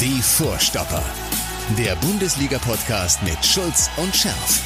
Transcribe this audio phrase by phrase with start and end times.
[0.00, 1.02] Die Vorstopper.
[1.78, 4.62] Der Bundesliga-Podcast mit Schulz und Scherf.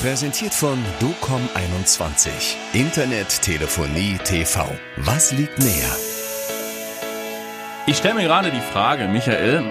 [0.00, 2.30] Präsentiert von DOCOM21.
[2.72, 4.68] Internet, Telefonie, TV.
[4.98, 5.96] Was liegt näher?
[7.86, 9.64] Ich stelle mir gerade die Frage, Michael,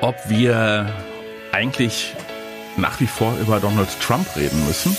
[0.00, 0.94] ob wir
[1.52, 2.14] eigentlich
[2.76, 4.96] nach wie vor über Donald Trump reden müssen.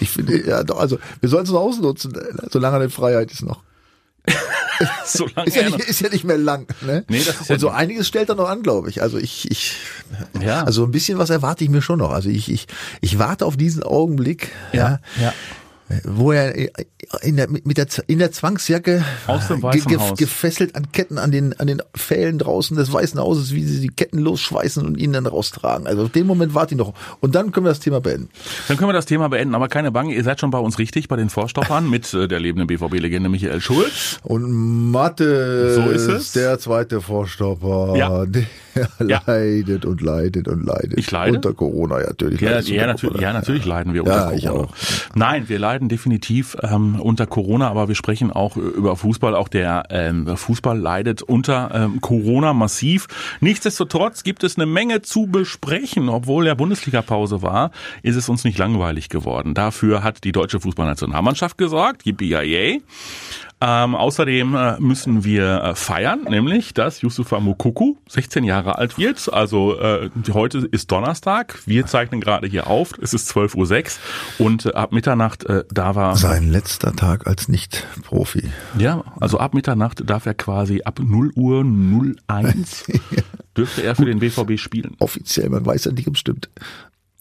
[0.00, 2.12] Ich finde, ja, doch, also wir sollen es noch ausnutzen,
[2.50, 3.62] solange eine Freiheit ist noch.
[5.06, 6.66] Solange Ist ja, nicht, ist ja nicht mehr lang.
[6.82, 7.04] Ne?
[7.08, 9.02] Nee, das ist ja Und so nicht- einiges stellt er noch an, glaube ich.
[9.02, 9.74] Also ich, ich,
[10.40, 10.64] Ja.
[10.64, 12.10] also ein bisschen was erwarte ich mir schon noch.
[12.12, 12.66] Also ich, ich,
[13.00, 15.32] ich warte auf diesen Augenblick, ja, ja.
[16.04, 16.54] Wo er
[17.22, 20.16] in der, mit der, in der Zwangsjacke Aus dem ge- Weißen ge- Haus.
[20.18, 23.88] gefesselt an Ketten an den, an den Pfählen draußen des Weißen Hauses, wie sie die
[23.88, 25.86] Ketten losschweißen und ihn dann raustragen.
[25.86, 26.94] Also auf den Moment warte ich noch.
[27.20, 28.28] Und dann können wir das Thema beenden.
[28.68, 31.08] Dann können wir das Thema beenden, aber keine Bange, ihr seid schon bei uns richtig,
[31.08, 34.18] bei den Vorstoppern mit äh, der lebenden BVB-Legende Michael Schulz.
[34.22, 34.50] Und
[34.90, 36.32] Mathe So ist es.
[36.32, 38.24] der zweite Vorstopper, Ja.
[38.26, 38.44] der
[39.06, 39.20] Ja.
[39.26, 40.94] leidet und leidet und leidet.
[40.96, 41.36] Ich leide?
[41.36, 42.40] Unter Corona, ja, natürlich.
[42.40, 43.22] Ja, ja, natürlich, Corona.
[43.22, 44.64] ja, natürlich leiden wir unter ich Corona.
[44.68, 44.74] auch.
[45.14, 49.34] Nein, wir leiden definitiv ähm, unter Corona, aber wir sprechen auch über Fußball.
[49.34, 53.06] Auch der ähm, Fußball leidet unter ähm, Corona massiv.
[53.40, 56.08] Nichtsdestotrotz gibt es eine Menge zu besprechen.
[56.08, 57.70] Obwohl ja Bundesliga-Pause war,
[58.02, 59.54] ist es uns nicht langweilig geworden.
[59.54, 62.82] Dafür hat die deutsche Fußballnationalmannschaft gesorgt, yippie yay.
[63.64, 69.32] Ähm, außerdem äh, müssen wir äh, feiern, nämlich, dass Yusufa Mukuku 16 Jahre alt wird.
[69.32, 71.60] Also äh, heute ist Donnerstag.
[71.64, 72.90] Wir zeichnen gerade hier auf.
[73.00, 73.98] Es ist 12.06
[74.40, 78.50] Uhr und äh, ab Mitternacht äh, da war Sein letzter Tag als Nicht-Profi.
[78.76, 81.64] ja, also ab Mitternacht darf er quasi ab 0 Uhr
[82.26, 82.86] 01
[83.56, 84.96] dürfte er für den BVB spielen.
[84.98, 86.50] Offiziell, man weiß ja nicht, ob es stimmt.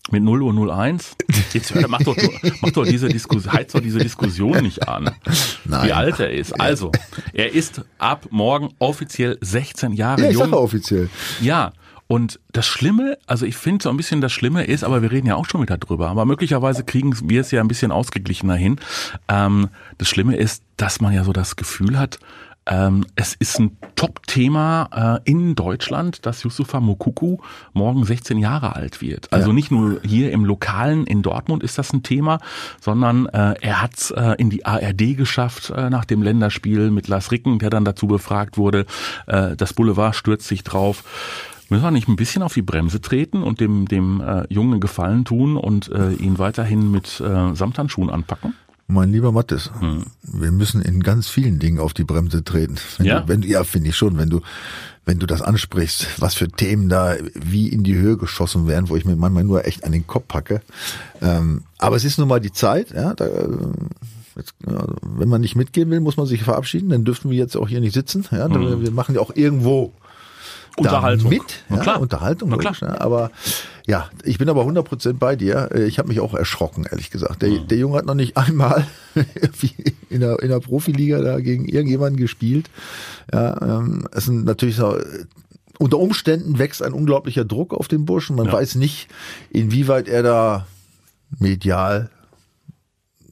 [0.09, 1.15] Mit 0 Uhr 01.
[1.53, 2.17] Jetzt hör, mach doch,
[2.61, 5.11] mach doch diese Diskussion, heiz doch diese Diskussion nicht an.
[5.65, 5.87] Nein.
[5.87, 6.59] Wie alt er ist.
[6.59, 6.91] Also,
[7.33, 10.45] er ist ab morgen offiziell 16 Jahre Ja, ich jung.
[10.45, 11.09] sage offiziell.
[11.39, 11.71] Ja,
[12.07, 15.27] und das Schlimme, also ich finde so ein bisschen das Schlimme ist, aber wir reden
[15.27, 18.79] ja auch schon wieder drüber, aber möglicherweise kriegen wir es ja ein bisschen ausgeglichener hin.
[19.29, 22.19] Ähm, das Schlimme ist, dass man ja so das Gefühl hat,
[22.67, 27.37] ähm, es ist ein Top-Thema äh, in Deutschland, dass Yusufa Mokuku
[27.73, 29.31] morgen 16 Jahre alt wird.
[29.33, 32.39] Also nicht nur hier im Lokalen in Dortmund ist das ein Thema,
[32.79, 37.07] sondern äh, er hat es äh, in die ARD geschafft äh, nach dem Länderspiel mit
[37.07, 38.85] Lars Ricken, der dann dazu befragt wurde.
[39.27, 41.03] Äh, das Boulevard stürzt sich drauf.
[41.69, 45.25] Müssen wir nicht ein bisschen auf die Bremse treten und dem, dem äh, Jungen Gefallen
[45.25, 48.53] tun und äh, ihn weiterhin mit äh, Samthandschuhen anpacken?
[48.91, 49.71] Mein lieber Mattes,
[50.23, 52.75] wir müssen in ganz vielen Dingen auf die Bremse treten.
[52.97, 53.19] Wenn Ja?
[53.21, 54.41] Du, wenn, ja, finde ich schon, wenn du,
[55.05, 58.95] wenn du das ansprichst, was für Themen da wie in die Höhe geschossen werden, wo
[58.95, 60.61] ich mir manchmal nur echt an den Kopf packe.
[61.21, 63.47] Ähm, aber es ist nun mal die Zeit, ja, da, äh,
[64.35, 67.55] jetzt, ja, wenn man nicht mitgehen will, muss man sich verabschieden, dann dürften wir jetzt
[67.57, 68.25] auch hier nicht sitzen.
[68.31, 69.93] Ja, Da- Wir machen ja auch irgendwo
[70.77, 71.29] Unterhaltung.
[71.29, 71.99] mit, ja, klar.
[72.01, 72.73] Unterhaltung, Na klar.
[72.79, 73.31] logisch, ja, aber
[73.87, 75.69] ja, ich bin aber 100% bei dir.
[75.73, 77.41] Äh, Ich habe mich auch erschrocken, ehrlich gesagt.
[77.41, 78.85] Der, der Junge hat noch nicht einmal
[80.09, 82.69] in der, in der Profiliga da gegen irgendjemanden gespielt.
[83.33, 85.25] Ja, ähm, es sind natürlich so, äh,
[85.77, 88.35] unter Umständen wächst ein unglaublicher Druck auf den Burschen.
[88.35, 88.53] Man Ja.
[88.53, 89.07] weiß nicht,
[89.49, 90.67] inwieweit er da
[91.39, 92.09] medial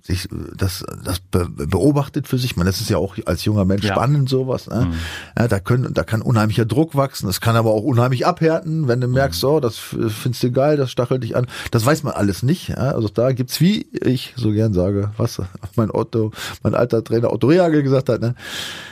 [0.09, 0.27] sich
[0.57, 2.55] das, das be beobachtet für sich.
[2.57, 3.93] Man, das ist ja auch als junger Mensch Ja.
[3.93, 4.67] spannend sowas.
[4.67, 4.91] Ne?
[5.37, 7.27] Ja, da können, da kann unheimlicher Druck wachsen.
[7.27, 10.77] Das kann aber auch unheimlich abhärten, wenn du merkst, so, das f- findest du geil,
[10.77, 11.47] das stachelt dich an.
[11.71, 12.69] Das weiß man alles nicht.
[12.69, 12.75] Ja?
[12.91, 15.41] Also da gibt's, wie ich so gern sage, was
[15.75, 16.31] mein Otto,
[16.63, 18.21] mein alter Trainer Otto Rehagel gesagt hat.
[18.21, 18.35] Ne?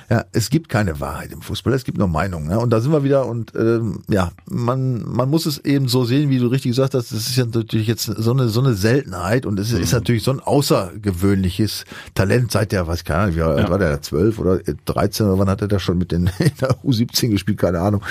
[0.09, 1.73] Ja, es gibt keine Wahrheit im Fußball.
[1.73, 2.47] Es gibt nur Meinungen.
[2.47, 2.57] Ne?
[2.57, 3.25] Und da sind wir wieder.
[3.25, 7.11] Und ähm, ja, man, man muss es eben so sehen, wie du richtig gesagt hast.
[7.11, 10.31] Das ist ja natürlich jetzt so eine so eine Seltenheit und es ist natürlich so
[10.31, 11.83] ein außergewöhnliches
[12.15, 15.49] Talent seit der, weiß keine Ahnung, wie alt war der, 12 oder 13 oder wann
[15.49, 18.01] hat er da schon mit den in der U17 gespielt, keine Ahnung.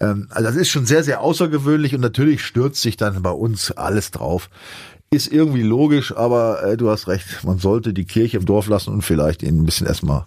[0.00, 3.70] Ähm, also das ist schon sehr, sehr außergewöhnlich und natürlich stürzt sich dann bei uns
[3.70, 4.50] alles drauf.
[5.10, 8.92] Ist irgendwie logisch, aber äh, du hast recht, man sollte die Kirche im Dorf lassen
[8.92, 10.24] und vielleicht ihn ein bisschen erstmal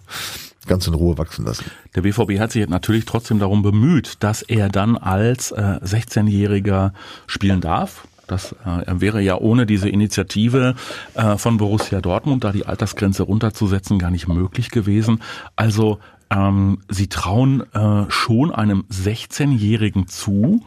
[0.66, 1.64] ganz in Ruhe wachsen lassen.
[1.94, 6.92] Der BVB hat sich natürlich trotzdem darum bemüht, dass er dann als äh, 16-Jähriger
[7.26, 8.06] spielen darf.
[8.26, 10.76] Das äh, wäre ja ohne diese Initiative
[11.14, 15.20] äh, von Borussia Dortmund, da die Altersgrenze runterzusetzen, gar nicht möglich gewesen.
[15.56, 15.98] Also
[16.30, 20.64] ähm, sie trauen äh, schon einem 16-Jährigen zu,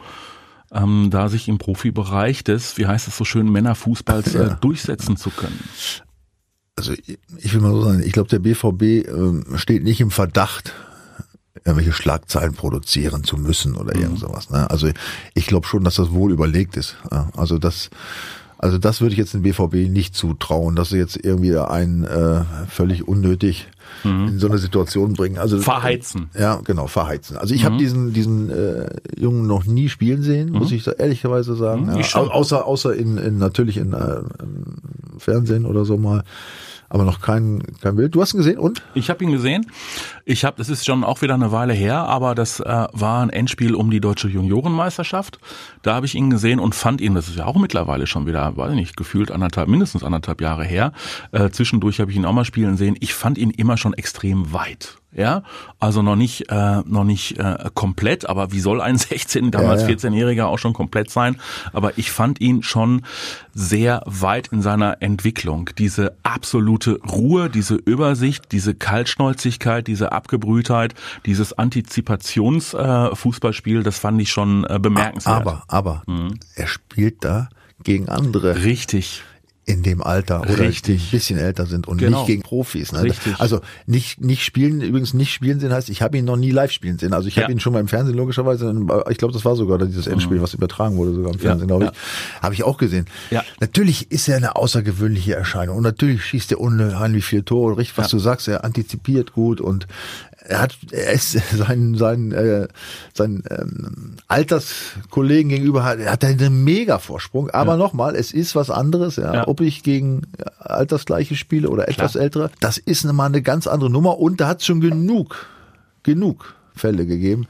[0.72, 5.30] ähm, da sich im Profibereich des, wie heißt es so schön, Männerfußballs äh, durchsetzen zu
[5.30, 5.58] können.
[6.76, 10.72] Also ich- will mal so sagen, ich glaube, der BVB ähm, steht nicht im Verdacht,
[11.64, 14.50] irgendwelche Schlagzeilen produzieren zu müssen oder irgend sowas.
[14.50, 14.68] Ne?
[14.70, 14.88] Also
[15.34, 16.96] ich glaube schon, dass das wohl überlegt ist.
[17.36, 17.88] Also das,
[18.58, 22.42] also das würde ich jetzt dem BVB nicht zutrauen, dass sie jetzt irgendwie einen äh,
[22.68, 23.68] völlig unnötig
[24.28, 25.38] in so eine Situation bringen.
[25.38, 26.28] Also Verheizen.
[26.38, 27.36] Ja, genau, verheizen.
[27.36, 31.54] Also ich habe diesen diesen äh, Jungen noch nie spielen sehen, muss ich da ehrlicherweise
[31.54, 31.96] sagen.
[32.00, 34.20] Ich Ja, au- außer außer in, in natürlich in, äh,
[35.18, 36.24] Fernsehen oder so mal,
[36.88, 38.14] aber noch kein kein Bild.
[38.14, 38.82] Du hast ihn gesehen und?
[38.94, 39.70] Ich habe ihn gesehen.
[40.24, 43.30] Ich habe, das ist schon auch wieder eine Weile her, aber das äh, war ein
[43.30, 45.38] Endspiel um die deutsche Juniorenmeisterschaft.
[45.82, 48.56] Da habe ich ihn gesehen und fand ihn, das ist ja auch mittlerweile schon wieder,
[48.56, 50.92] weiß ich nicht, gefühlt anderthalb, mindestens anderthalb Jahre her.
[51.32, 52.96] Äh, zwischendurch habe ich ihn auch mal spielen sehen.
[53.00, 54.98] Ich fand ihn immer schon extrem weit.
[55.16, 55.42] Ja,
[55.78, 59.88] also noch nicht, äh, noch nicht äh, komplett, aber wie soll ein 16, damals Ja,
[59.88, 59.94] ja.
[59.94, 61.36] 14-Jähriger auch schon komplett sein?
[61.72, 63.02] Aber ich fand ihn schon
[63.52, 65.70] sehr weit in seiner Entwicklung.
[65.78, 70.94] Diese absolute Ruhe, diese Übersicht, diese Kaltschnäuzigkeit, diese Abgebrühtheit,
[71.26, 75.36] dieses Antizipationsfußballspiel, äh, das fand ich schon äh, bemerkenswert.
[75.36, 76.38] Aber aber Mhm.
[76.56, 77.48] er spielt da
[77.82, 79.22] gegen andere Richtig.
[79.66, 81.04] In dem Alter oder Richtig.
[81.04, 82.18] ein bisschen älter sind und Genau.
[82.18, 82.92] nicht gegen Profis.
[82.92, 83.02] Ne?
[83.02, 83.34] Richtig.
[83.38, 86.70] Also nicht nicht spielen, übrigens nicht spielen sehen heißt, ich habe ihn noch nie live
[86.70, 87.14] spielen sehen.
[87.14, 87.48] Also ich habe Ja.
[87.48, 87.52] Mhm.
[87.56, 88.74] ihn schon mal im Fernsehen logischerweise,
[89.10, 92.42] ich glaube, das war sogar dieses Endspiel, was übertragen wurde sogar im Fernsehen, glaube ich,
[92.42, 93.06] habe ich auch gesehen.
[93.30, 93.42] Ja.
[93.60, 97.78] Natürlich ist er eine außergewöhnliche Erscheinung und natürlich schießt er unheimlich viele Tore.
[97.78, 99.86] Richtig, was du sagst, er antizipiert gut und
[100.46, 102.68] er hat, er ist seinen seinen äh,
[103.14, 107.50] seinen ähm, Alterskollegen gegenüber hat, er hat einen mega Vorsprung.
[107.50, 109.48] Aber nochmal, es ist was anderes, ja, Ja.
[109.48, 110.22] ob ich gegen
[110.58, 112.50] altersgleiche spiele oder etwas ältere.
[112.60, 115.46] Das ist mal eine ganz andere Nummer und da hat schon genug,
[116.02, 117.46] genug Fälle gegeben,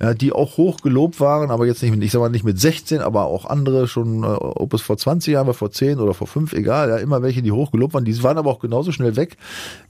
[0.00, 2.60] ja, die auch hoch gelobt waren, aber jetzt nicht mit, ich sag mal nicht mit
[2.60, 6.14] 16, aber auch andere schon, äh, ob es vor 20 Jahren war, vor 10 oder
[6.14, 8.92] vor 5, egal, ja, immer welche, die hoch gelobt waren, die waren aber auch genauso
[8.92, 9.36] schnell weg,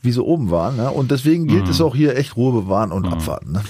[0.02, 0.78] wie sie oben waren.
[0.78, 3.52] Ja, und deswegen gilt es auch hier echt Ruhe bewahren und abwarten.
[3.52, 3.62] Ne?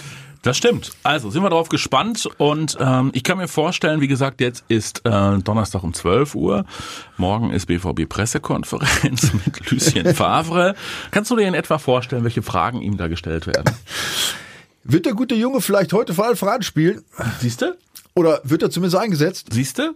[0.42, 0.92] Das stimmt.
[1.02, 5.04] Also sind wir darauf gespannt und ähm, ich kann mir vorstellen, wie gesagt, jetzt ist
[5.04, 6.64] äh, Donnerstag um 12 Uhr.
[7.18, 10.74] Morgen ist BVB Pressekonferenz mit Lucien Favre.
[11.10, 13.74] Kannst du dir in etwa vorstellen, welche Fragen ihm da gestellt werden?
[14.85, 17.03] Wird der gute Junge vielleicht heute vor Anfang an spielen?
[17.41, 17.77] Siehst du?
[18.15, 19.49] Oder wird er zumindest eingesetzt?
[19.53, 19.94] Siehst du?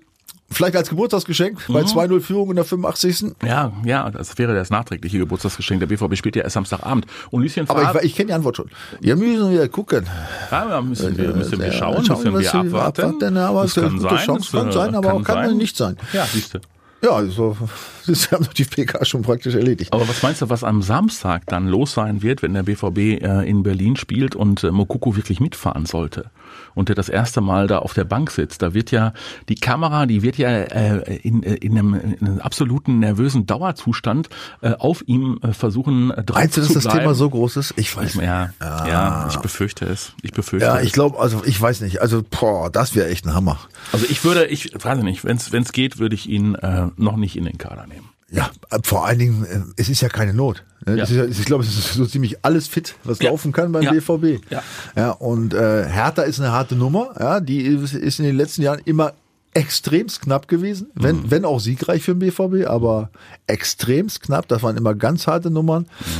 [0.50, 3.32] Vielleicht als Geburtstagsgeschenk bei 2-0 Führung in der 85.
[3.44, 5.80] Ja, ja, das wäre das nachträgliche Geburtstagsgeschenk.
[5.80, 7.06] Der BVB spielt ja erst Samstagabend.
[7.30, 8.70] Und Lucien Aber ich, ich kenne die Antwort schon.
[9.00, 10.06] Ja, müssen wir gucken.
[10.50, 13.02] ja, da müssen wir, müssen wir Ja, schauen, schauen, müssen wir abwarten.
[13.02, 14.16] abwarten, aber das kann eine sein.
[14.18, 15.96] Chance, kann äh, sein, aber auch kann nicht sein.
[16.12, 16.58] Ja, siehst du.
[17.04, 17.56] Ja, so,
[18.06, 19.92] das haben doch die PK schon praktisch erledigt.
[19.92, 23.48] Aber was meinst du, was am Samstag dann los sein wird, wenn der BVB äh,
[23.48, 26.30] in Berlin spielt und äh, Mokoko wirklich mitfahren sollte
[26.74, 28.62] und der das erste Mal da auf der Bank sitzt?
[28.62, 29.12] Da wird ja
[29.48, 34.28] die Kamera, die wird ja äh, in, äh, in, einem, in einem absoluten nervösen Dauerzustand
[34.60, 37.00] äh, auf ihm äh, versuchen äh, drauf Meinst du, dass das bleiben.
[37.00, 37.74] Thema so groß ist?
[37.76, 38.24] Ich weiß nicht.
[38.24, 40.12] ja, ja, ich befürchte es.
[40.22, 42.00] Ich befürchte Ja, ich glaube, also ich weiß nicht.
[42.00, 43.58] Also, boah, das wäre echt ein Hammer.
[43.92, 47.36] Also ich würde, ich weiß nicht, wenn es geht, würde ich ihn äh, noch nicht
[47.36, 48.13] in den Kader nehmen.
[48.34, 50.64] Ja, äh, vor allen Dingen, äh, es ist ja keine Not.
[50.86, 50.96] ne?
[50.96, 51.04] Ja.
[51.04, 53.30] Ist ja, ich glaube, es ist so ziemlich alles fit, was Ja.
[53.30, 53.92] laufen kann beim Ja.
[53.92, 54.40] BVB.
[54.50, 54.62] Ja.
[54.96, 57.14] ja und äh, Hertha ist eine harte Nummer.
[57.18, 59.12] Ja, die ist in den letzten Jahren immer
[59.54, 61.30] extremst knapp gewesen, wenn, Mhm.
[61.30, 63.10] wenn auch siegreich für den BVB, aber
[63.46, 64.48] extremst knapp.
[64.48, 65.82] Das waren immer ganz harte Nummern.
[66.00, 66.14] Mhm.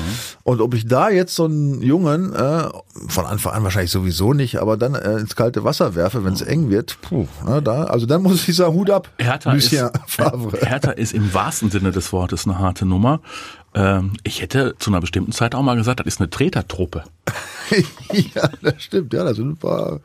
[0.45, 2.65] Und ob ich da jetzt so einen Jungen äh,
[3.09, 6.43] von Anfang an wahrscheinlich sowieso nicht, aber dann äh, ins kalte Wasser werfe, wenn es
[6.43, 10.01] eng wird, puh, na, da, also dann muss ich sagen, Hut ab, Hertha Lucien ist,
[10.07, 10.57] Favre.
[10.67, 13.21] Hertha ist im wahrsten Sinne des Wortes eine harte Nummer.
[13.75, 17.03] Ähm, ich hätte zu einer bestimmten Zeit auch mal gesagt, das ist eine Tretertruppe.
[18.35, 19.13] ja, das stimmt.
[19.15, 20.01] Ja, da sind ein paar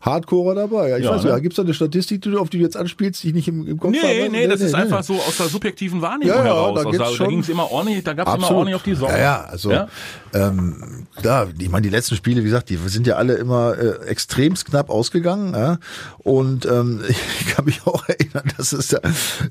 [0.00, 0.90] Hardcore dabei.
[0.90, 1.30] Ja, ich Ja, weiß ne?
[1.30, 3.48] ja, gibt's da eine Statistik, die du- auf die du jetzt anspielst, die ich nicht
[3.48, 4.06] im, im Kopf habe?
[4.06, 6.80] Nee, nee, das ist einfach so aus der subjektiven Wahrnehmung Ja, ja, heraus.
[6.82, 9.14] da Also, da ging es immer ordentlich, da gab es immer ordentlich auf die Sorge.
[9.14, 9.88] Ja, ja, also Ja?
[10.32, 14.06] Ähm, klar, ich meine, die letzten Spiele, wie gesagt, die sind ja alle immer äh,
[14.06, 15.54] extremst knapp ausgegangen.
[15.54, 15.78] Ja?
[16.18, 18.98] Und ähm, ich kann mich auch erinnern, dass es da,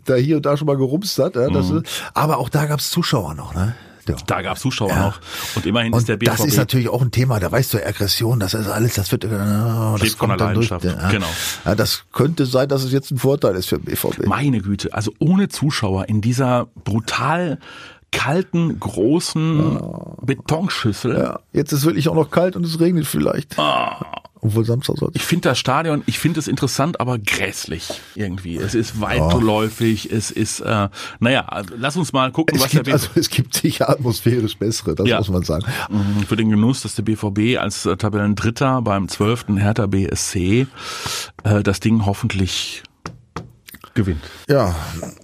[0.06, 1.36] da hier und da schon mal gerumst hat.
[1.36, 1.50] Ja?
[1.50, 3.76] Das, ist, aber auch da gab's Zuschauer noch, ne?
[4.08, 4.16] Ja.
[4.28, 5.08] Da gab es Zuschauer Ja.
[5.08, 5.20] noch.
[5.56, 6.32] Und immerhin Und ist der BVB.
[6.38, 9.24] das ist natürlich auch ein Thema, da weißt du, Aggression, das ist alles, das wird,
[9.26, 10.70] äh, das Lebt von kommt der dann durch.
[10.70, 11.10] Leidenschaft, Ja.
[11.12, 11.28] genau.
[11.66, 14.26] Ja, das könnte sein, dass es jetzt ein Vorteil ist für den BVB.
[14.28, 17.60] Meine Güte, also ohne Zuschauer in dieser brutal
[18.12, 19.80] kalten, großen
[20.22, 21.18] Betonschüssel.
[21.18, 23.56] Ja, jetzt ist wirklich auch noch kalt und es regnet vielleicht.
[24.44, 25.10] Obwohl Samstag soll.
[25.10, 25.16] Ah.
[25.16, 28.58] Ich finde das Stadion, ich finde es interessant, aber grässlich irgendwie.
[28.58, 32.88] Es ist weitläufig, es ist, äh, naja, also lass uns mal gucken, Es was gibt,
[32.88, 35.18] der also, es gibt sicher atmosphärisch bessere, das Ja.
[35.20, 35.66] muss man sagen.
[35.90, 39.46] BVB für den Genuss, dass der BVB als äh, Tabellendritter beim 12.
[39.58, 40.68] Hertha BSC
[41.44, 42.84] äh, das Ding hoffentlich
[43.94, 44.22] gewinnt.
[44.50, 44.76] Ja,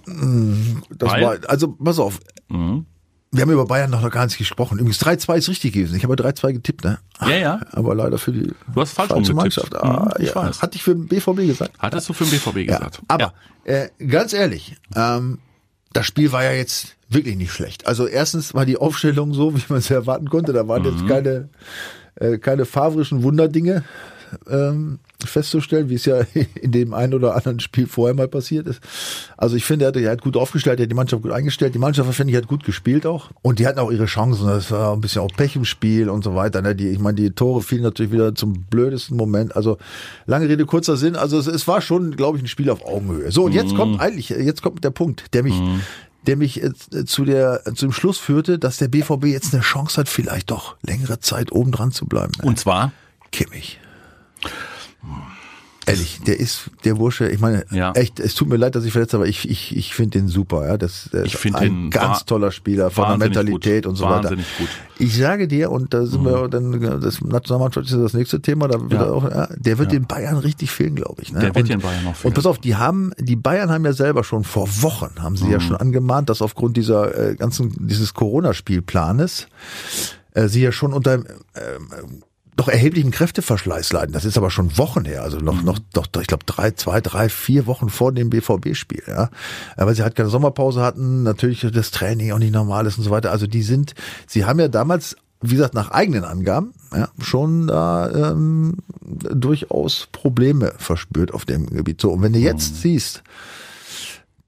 [0.06, 2.20] mm, das Weil- war, also pass auf.
[3.32, 4.78] Wir haben über Bayern noch gar nicht gesprochen.
[4.78, 5.94] Übrigens 3-2 ist richtig gewesen.
[5.94, 6.98] Ich habe 3-2 getippt, ne?
[7.20, 7.60] Ja, ja.
[7.70, 9.34] Aber leider für die Du hast falsch falsche.
[9.34, 9.74] Mannschaft.
[9.76, 10.34] Ah, Mhm, ich ja.
[10.34, 10.62] weiß.
[10.62, 11.72] Hatte ich für den BVB gesagt.
[11.78, 12.78] Hattest du für den BVB Ja.
[12.78, 13.00] gesagt?
[13.06, 13.32] Aber
[13.64, 15.38] äh, ganz ehrlich, ähm,
[15.92, 17.86] das Spiel war ja jetzt wirklich nicht schlecht.
[17.86, 20.52] Also erstens war die Aufstellung so, wie man es erwarten konnte.
[20.52, 21.48] Da waren jetzt keine,
[22.16, 23.84] äh, keine favrischen Wunderdinge
[24.48, 26.20] ähm, festzustellen, wie es ja
[26.54, 28.80] in dem einen oder anderen Spiel vorher mal passiert ist.
[29.36, 31.74] Also ich finde, er hat, er hat gut aufgestellt, er hat die Mannschaft gut eingestellt.
[31.74, 33.30] Die Mannschaft, finde ich, hat gut gespielt auch.
[33.42, 34.46] Und die hatten auch ihre Chancen.
[34.46, 36.62] Das war ein bisschen auch Pech im Spiel und so weiter.
[36.62, 36.74] Ne?
[36.74, 39.56] Die, ich meine, die Tore fielen natürlich wieder zum blödesten Moment.
[39.56, 39.78] Also
[40.26, 41.16] lange Rede, kurzer Sinn.
[41.16, 43.30] Also es, es war schon, glaube ich, ein Spiel auf Augenhöhe.
[43.30, 45.60] So, und jetzt kommt eigentlich, jetzt kommt der Punkt, der mich,
[46.26, 46.72] der mich äh,
[47.04, 50.76] zu der zu dem Schluss führte, dass der BVB jetzt eine Chance hat, vielleicht doch
[50.82, 52.32] längere Zeit oben dran zu bleiben.
[52.42, 52.92] Und zwar?
[53.32, 53.79] Kimmich.
[55.86, 57.90] Ehrlich, der ist der Bursche, ich meine, Ja.
[57.92, 60.66] echt, es tut mir leid, dass ich verletzt, aber ich, ich, ich finde den super,
[60.68, 60.76] ja.
[60.76, 63.90] Das, der Ich ist ein ganz toller Spieler von der Mentalität gut.
[63.90, 64.58] und so Wahnsinnig weiter.
[64.58, 64.68] gut.
[64.98, 68.68] Ich sage dir, und da sind wir dann, das Nationalmannschaft ist ja das nächste Thema,
[68.68, 69.10] da wird Ja.
[69.10, 71.32] auch, ja, der wird den Bayern richtig fehlen, glaube ich.
[71.32, 71.40] Ne?
[71.40, 72.28] Der wird und, den Bayern noch fehlen.
[72.30, 75.46] Und pass auf, die haben, die Bayern haben ja selber schon vor Wochen, haben sie
[75.46, 75.50] Mhm.
[75.52, 79.48] ja schon angemahnt, dass aufgrund dieser äh, ganzen, dieses Corona-Spielplanes,
[80.34, 82.22] äh, sie ja schon unter ähm,
[82.60, 84.12] doch erheblichen Kräfteverschleiß leiden.
[84.12, 85.44] Das ist aber schon Wochen her, also Mhm.
[85.44, 89.30] noch, noch, doch, ich glaube drei, zwei, drei, vier Wochen vor dem BVB-Spiel, ja.
[89.78, 93.04] Ja, Weil sie halt keine Sommerpause hatten, natürlich das Training auch nicht normal ist und
[93.04, 93.30] so weiter.
[93.30, 93.94] Also die sind,
[94.26, 100.72] sie haben ja damals, wie gesagt, nach eigenen Angaben, ja, schon da ähm, durchaus Probleme
[100.76, 102.00] verspürt auf dem Gebiet.
[102.00, 102.76] So, und wenn du jetzt Mhm.
[102.76, 103.22] siehst,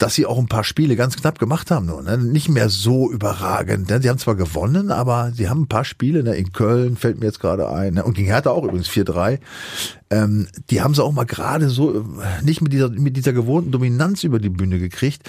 [0.03, 2.19] dass sie auch ein paar Spiele ganz knapp gemacht haben, nur, ne?
[2.19, 3.89] nicht mehr so überragend.
[3.89, 4.03] Ne?
[4.03, 6.35] Sie haben zwar gewonnen, aber sie haben ein paar Spiele, ne?
[6.35, 8.05] in Köln fällt mir jetzt gerade ein, ne?
[8.05, 9.39] und gegen Hertha auch übrigens 4-3.
[10.13, 13.73] Ähm, die haben sie auch mal gerade so äh, nicht mit dieser mit dieser gewohnten
[13.73, 15.23] Dominanz über die Bühne gekriegt.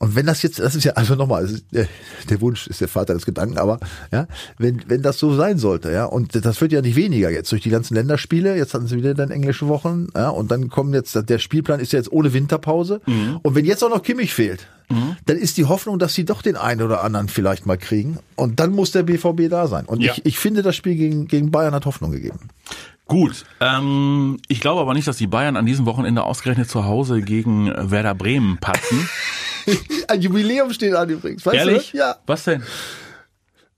[0.00, 1.86] Und wenn das jetzt, das ist ja also nochmal, äh,
[2.28, 3.80] der Wunsch ist der Vater des Gedanken, aber
[4.12, 4.26] ja,
[4.58, 7.62] wenn wenn das so sein sollte, ja, und das wird ja nicht weniger jetzt durch
[7.62, 8.54] die ganzen Länderspiele.
[8.56, 11.92] Jetzt hatten sie wieder dann englische Wochen, ja, und dann kommen jetzt der Spielplan ist
[11.92, 13.00] ja jetzt ohne Winterpause.
[13.42, 14.68] Und wenn jetzt auch noch Kimmich fehlt,
[15.26, 18.18] dann ist die Hoffnung, dass sie doch den einen oder anderen vielleicht mal kriegen.
[18.36, 19.84] Und dann muss der BVB da sein.
[19.86, 20.12] Und Ja.
[20.12, 22.38] ich, ich finde, das Spiel gegen, gegen Bayern hat Hoffnung gegeben.
[23.08, 27.22] Gut, ähm, ich glaube aber nicht, dass die Bayern an diesem Wochenende ausgerechnet zu Hause
[27.22, 29.08] gegen äh, Werder Bremen patzen.
[30.08, 31.44] Ein Jubiläum steht an übrigens.
[31.44, 31.92] Weißt Ehrlich?
[31.92, 31.98] Du?
[31.98, 32.16] Ja.
[32.26, 32.62] Was denn?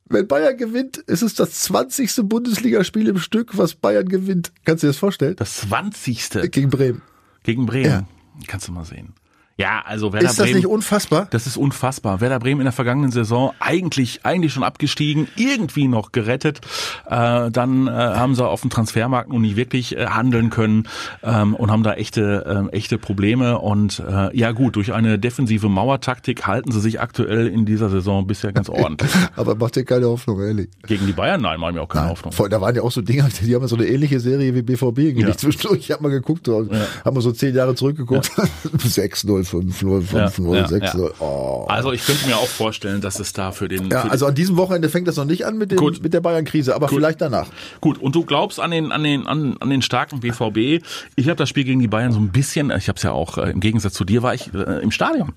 [0.07, 2.13] Wenn Bayern gewinnt, ist es das 20.
[2.25, 4.51] Bundesligaspiel im Stück, was Bayern gewinnt.
[4.65, 5.37] Kannst du dir das vorstellen?
[5.37, 6.51] Das 20.
[6.51, 7.03] Gegen Bremen.
[7.45, 7.85] gegen Bremen.
[7.85, 8.07] Ja.
[8.49, 9.15] Kannst du mal sehen.
[9.61, 10.57] Ja, also Werder Ist das Bremen.
[10.57, 11.29] nicht unfassbar?
[11.31, 12.23] Das ist unfassbar.
[12.23, 16.61] Werder Bremen in der vergangenen Saison eigentlich eigentlich schon abgestiegen, irgendwie noch gerettet.
[17.05, 20.89] Äh, dann äh, haben sie auf dem Transfermarkt nun nicht wirklich äh, handeln können
[21.23, 23.59] ähm, und haben da echte äh, echte Probleme.
[23.59, 28.27] Und äh, ja gut, durch eine defensive Mauertaktik halten sie sich aktuell in dieser Saison
[28.27, 29.13] bisher ganz ordentlich.
[29.37, 30.71] Aber macht dir keine Hoffnung, ehrlich.
[30.87, 32.33] Gegen die Bayern, nein, machen wir auch keine Hoffnung.
[32.33, 34.63] Voll, da waren ja auch so Dinge, die haben ja so eine ähnliche Serie wie
[34.63, 35.29] BVB hingelegt.
[35.29, 35.37] Ja.
[35.37, 36.63] Zwischendurch, ich habe mal geguckt, ja.
[37.05, 38.31] haben wir so zehn Jahre zurückgeguckt.
[38.65, 40.81] 6-0, 5-0, 5-0, Ja, 6-0.
[40.83, 41.11] ja, ja.
[41.21, 41.67] Oh.
[41.69, 44.35] Also ich könnte mir auch vorstellen, dass es da für den Ja, für also an
[44.35, 46.03] diesem Wochenende fängt das noch nicht an mit, dem, Gut.
[46.03, 47.49] mit der Bayern-Krise, aber vielleicht danach.
[47.81, 50.85] Gut, und du glaubst an den, an den, an, an den starken BVB.
[51.17, 53.39] Ich habe das Spiel gegen die Bayern so ein bisschen, ich habe es ja auch,
[53.39, 55.33] äh, im Gegensatz zu dir war ich äh, im Stadion.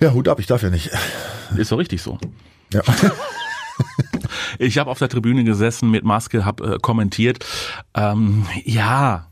[0.00, 0.90] Ja, Hut ab, ich darf ja nicht.
[1.56, 2.18] Ist so richtig so.
[2.72, 2.82] Ja.
[4.58, 7.44] Ich habe auf der Tribüne gesessen mit Maske, habe äh, kommentiert.
[7.94, 9.26] Ähm, ja,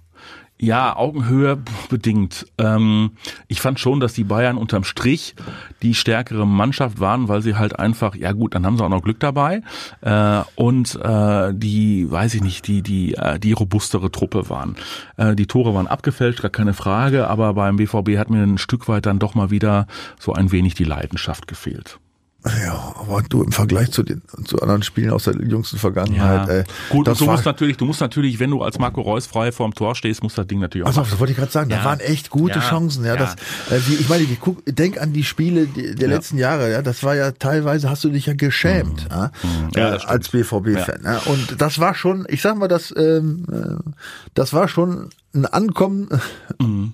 [0.62, 1.58] ja, Augenhöhe
[1.90, 2.46] bedingt.
[2.56, 3.10] Ähm,
[3.48, 5.34] ich fand schon, dass die Bayern unterm Strich
[5.82, 9.02] die stärkere Mannschaft waren, weil sie halt einfach, ja gut, dann haben sie auch noch
[9.02, 9.62] Glück dabei
[10.02, 14.76] äh, und äh, die, weiß ich nicht, die die äh, die robustere Truppe waren.
[15.16, 18.86] Äh, die Tore waren abgefälscht, gar keine Frage, aber beim BVB hat mir ein Stück
[18.86, 19.88] weit dann doch mal wieder
[20.20, 21.98] so ein wenig die Leidenschaft gefehlt.
[22.44, 26.64] Ja, aber du im Vergleich zu den zu anderen Spielen aus der jüngsten Vergangenheit, ey,
[26.90, 29.74] Gut, das du musst natürlich, du musst natürlich, wenn du als Marco Reus frei vorm
[29.74, 31.84] Tor stehst, musst das Ding natürlich auch Also, das wollte ich gerade sagen, da Ja.
[31.84, 32.68] waren echt gute Ja.
[32.68, 33.04] Chancen.
[33.04, 33.16] Ja, Ja.
[33.16, 33.34] Das,
[33.70, 36.14] äh, wie, ich meine, die, guck, denk an die Spiele die, der Ja.
[36.16, 36.70] letzten Jahre.
[36.72, 39.68] Ja, das war ja teilweise hast du dich ja geschämt ja, Mhm.
[39.76, 40.10] Ja, äh, das stimmt.
[40.12, 41.00] als BVB-Fan.
[41.04, 41.18] Ja.
[41.26, 43.90] Und das war schon, ich sag mal, das, ähm, äh,
[44.34, 46.08] das war schon ein Ankommen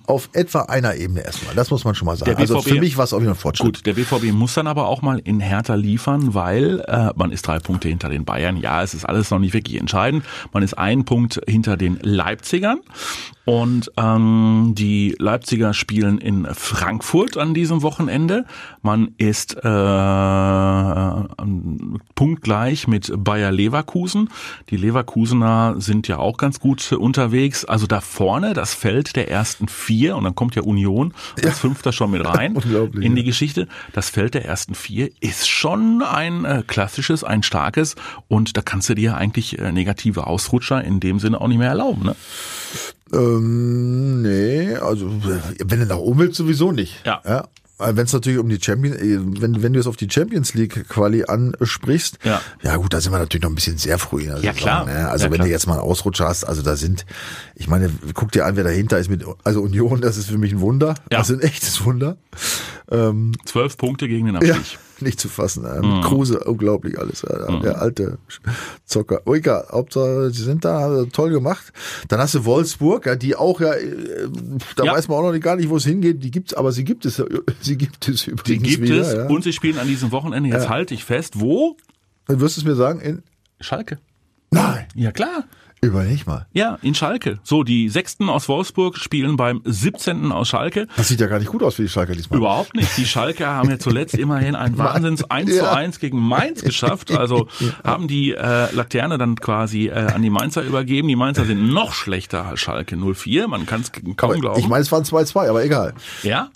[0.05, 1.55] auf etwa einer Ebene erstmal.
[1.55, 2.31] Das muss man schon mal sagen.
[2.31, 2.35] Mhm.
[2.35, 3.77] Der Also BVB für mich war es auf jeden Fall Fortschritt.
[3.77, 7.45] Gut, der BVB muss dann aber auch mal in Hertha liefern, weil äh, man ist
[7.47, 8.57] drei Punkte hinter den Bayern.
[8.57, 10.23] Ja, es ist alles noch nicht wirklich entscheidend.
[10.53, 12.79] Man ist einen Punkt hinter den Leipzigern.
[13.49, 18.45] Und ähm, die Leipziger spielen in Frankfurt an diesem Wochenende.
[18.83, 21.23] Man ist äh,
[22.13, 24.29] punktgleich mit Bayer Leverkusen.
[24.69, 27.65] Die Leverkusener sind ja auch ganz gut unterwegs.
[27.65, 31.91] Also da vorne das Feld der ersten vier und dann kommt ja Union als Fünfter
[31.91, 32.55] schon mit rein
[33.01, 33.25] in die ja.
[33.25, 33.67] Geschichte.
[33.93, 37.95] Das Feld der ersten vier ist schon ein äh, klassisches, ein starkes
[38.27, 41.69] und da kannst du dir eigentlich äh, negative Ausrutscher in dem Sinne auch nicht mehr
[41.69, 42.03] erlauben.
[42.03, 42.15] Ne?
[43.13, 45.09] Ähm, nee, also
[45.65, 47.03] wenn du nach oben willst, sowieso nicht.
[47.07, 47.23] Ja.
[47.25, 47.47] ja.
[47.79, 51.23] Wenn es natürlich um die Champions, wenn, wenn du jetzt auf die Champions League Quali
[51.25, 52.41] ansprichst, Ja.
[52.61, 54.55] ja gut, da sind wir natürlich noch ein bisschen sehr früh in der Ja, Saison,
[54.55, 54.85] klar.
[54.85, 55.09] Ne?
[55.09, 55.47] Also Ja, wenn klar.
[55.47, 57.05] du jetzt mal einen Ausrutscher hast, also da sind,
[57.55, 60.51] ich meine, guck dir an, wer dahinter ist mit, also Union, das ist für mich
[60.51, 60.95] ein Wunder.
[61.11, 61.19] Ja.
[61.19, 62.17] Das ist ein echtes Wunder.
[62.91, 64.79] Ähm, Zwölf Punkte gegen den ja, Abstieg.
[65.05, 65.63] nicht zu fassen.
[65.63, 65.83] Mhm.
[65.83, 67.21] Ähm, Kruse, unglaublich alles.
[67.27, 68.17] Ja, Der alte
[68.85, 69.21] Zocker.
[69.25, 71.71] Oh, egal, Hauptsache, sie sind da, also toll gemacht.
[72.07, 74.27] Dann hast du Wolfsburg, ja, die auch ja, äh,
[74.75, 74.93] da Ja.
[74.93, 76.23] weiß man auch noch nicht gar nicht, wo es hingeht.
[76.23, 77.21] Die gibt's, aber sie gibt es,
[77.61, 79.01] sie gibt es Die übrigens gibt wieder.
[79.01, 79.27] es ja.
[79.27, 81.75] und sie spielen an diesem Wochenende, jetzt halte ich fest, wo?
[82.27, 83.23] Dann wirst du es mir sagen, in,
[83.59, 83.99] Schalke.
[84.51, 85.45] nein, Ja klar.
[85.81, 86.45] Überleg mal.
[86.53, 87.39] Ja, in Schalke.
[87.43, 90.31] So, die Sechsten aus Wolfsburg spielen beim 17.
[90.31, 90.87] aus Schalke.
[90.97, 92.39] Das sieht ja gar nicht gut aus für die Schalker diesmal.
[92.39, 92.97] Überhaupt nicht.
[92.97, 95.73] Die Schalker haben ja zuletzt immerhin ein Wahnsinns 1 zu Ja.
[95.73, 97.11] 1 gegen Mainz geschafft.
[97.11, 97.47] Also
[97.83, 101.07] haben die äh, Laterne dann quasi äh, an die Mainzer übergeben.
[101.07, 103.47] Die Mainzer sind noch schlechter als Schalke 04.
[103.47, 104.59] Man kann es kaum Aber glauben.
[104.59, 105.93] ich meine, es waren 2-2, aber egal.
[106.23, 106.49] ja?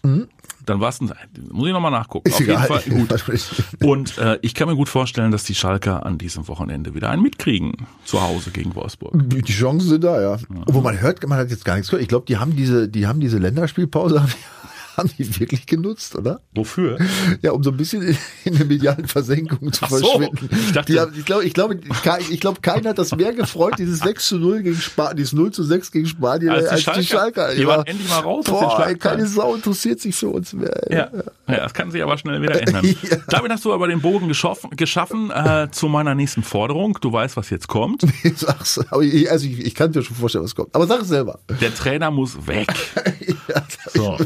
[0.66, 1.12] Dann war es ein,
[1.52, 2.28] muss ich nochmal nachgucken.
[2.28, 2.68] Ist Auf jeden egal.
[2.68, 3.84] Fall gut.
[3.84, 7.22] Und äh, ich kann mir gut vorstellen, dass die Schalker an diesem Wochenende wieder einen
[7.22, 7.74] mitkriegen.
[8.06, 9.14] Zu Hause gegen Wolfsburg.
[9.16, 10.38] Die die Chancen sind da, ja.
[10.66, 12.02] Obwohl man hört, man hat jetzt gar nichts gehört.
[12.02, 14.26] Ich glaube, die haben diese, die haben diese Länderspielpause,
[14.98, 16.42] haben die wirklich genutzt, oder?
[16.56, 16.98] Wofür?
[17.42, 19.98] Ja, um so ein bisschen in, in der medialen Versenkung zu Ach so.
[19.98, 20.50] verschwinden.
[20.52, 21.78] Ich dachte- die haben, ich glaube, ich glaube,
[22.30, 25.52] ich glaube, keiner hat das mehr gefreut, dieses 6 zu 0 gegen Spanien, dieses 0
[25.52, 27.48] zu 6 gegen Spanien, Als als, die die Schalker.
[27.48, 27.56] Schalker.
[27.56, 29.00] Die waren endlich mal raus aus den Boah, Schlagzeilen.
[29.00, 30.82] keine Sau interessiert sich für uns mehr.
[30.90, 31.10] Ja.
[31.48, 32.84] ja, das kann sich aber schnell wieder ändern.
[33.04, 33.18] Ja.
[33.30, 36.98] Damit hast du aber den Bogen geschaffen, geschaffen äh, zu meiner nächsten Forderung.
[37.02, 38.06] Du weißt, was jetzt kommt.
[38.36, 40.74] Sag's, aber ich, also ich, ich kann dir schon vorstellen, was kommt.
[40.76, 41.40] Aber sag es selber.
[41.62, 42.68] Der Trainer muss weg.
[43.48, 44.18] Ja, So.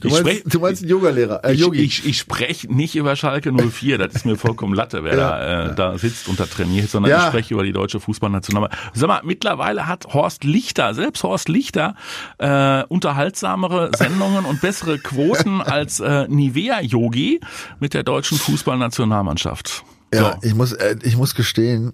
[0.00, 3.52] du, meinst, sprech- du meinst einen Yoga-Lehrer, äh, Ich, ich, ich spreche nicht über Schalke
[3.52, 7.10] 04, das ist mir vollkommen Latte, wer da, äh, da sitzt und da trainiert, sondern
[7.10, 7.18] Ja.
[7.22, 8.82] ich spreche über die deutsche Fußballnationalmannschaft.
[8.94, 11.94] Sag mal, mittlerweile hat Horst Lichter, selbst Horst Lichter,
[12.38, 17.40] äh, unterhaltsamere Sendungen und bessere Quoten als äh, Nivea Yogi
[17.80, 19.84] mit der deutschen Fußballnationalmannschaft.
[20.14, 20.48] ja, So.
[20.48, 21.92] ich muss, äh, ich muss gestehen,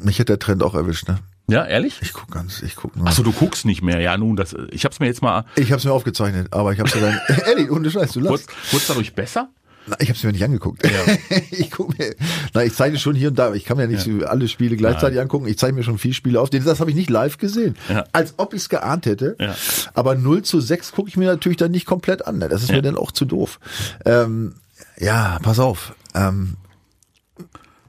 [0.00, 1.18] mich hat der Trend auch erwischt, ne?
[1.52, 1.98] Ja, ehrlich?
[2.02, 3.06] Ich guck ganz, ich guck nur.
[3.06, 4.00] Achso, du guckst nicht mehr.
[4.00, 6.94] Ja, nun, das, ich hab's mir jetzt mal, Ich hab's mir aufgezeichnet, aber ich hab's
[6.94, 8.48] mir dann, ehrlich, ohne Scheiß, du lachst.
[8.48, 9.48] kurz, kurz dadurch besser?
[9.86, 10.82] Na, ich hab's mir nicht angeguckt.
[11.50, 12.14] ich guck mir,
[12.54, 14.76] na, ich zeige schon hier und da, ich kann mir ja nicht so alle Spiele
[14.76, 15.48] gleichzeitig angucken.
[15.48, 16.50] Ich zeige mir schon viele Spiele auf.
[16.50, 17.76] Das habe ich nicht live gesehen.
[17.88, 18.04] Ja.
[18.12, 19.34] Als ob ich's geahnt hätte.
[19.40, 19.56] Ja.
[19.94, 22.38] Aber 0 zu 6 gucke ich mir natürlich dann nicht komplett an.
[22.38, 22.48] ne?
[22.48, 22.76] Das ist Ja.
[22.76, 23.58] mir dann auch zu doof.
[24.04, 24.54] Ähm,
[24.98, 25.94] ja, pass auf.
[26.14, 26.56] Ähm,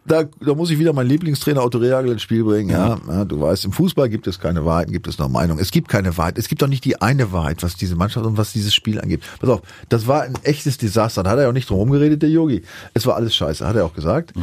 [0.06, 2.70] da, da muss ich wieder meinen Lieblingstrainer Otto Rehagel ins Spiel bringen.
[2.70, 5.60] Ja, ja, du weißt, im Fußball gibt es keine Wahrheiten, gibt es nur Meinungen.
[5.60, 6.38] Es gibt keine Wahrheit.
[6.38, 9.22] Es gibt doch nicht die eine Wahrheit, was diese Mannschaft und was dieses Spiel angeht.
[9.40, 11.24] Pass auf, das war ein echtes Desaster.
[11.24, 12.64] Da hat er auch nicht drum rumgeredet, der Yogi.
[12.94, 14.34] Es war alles scheiße, hat er auch gesagt.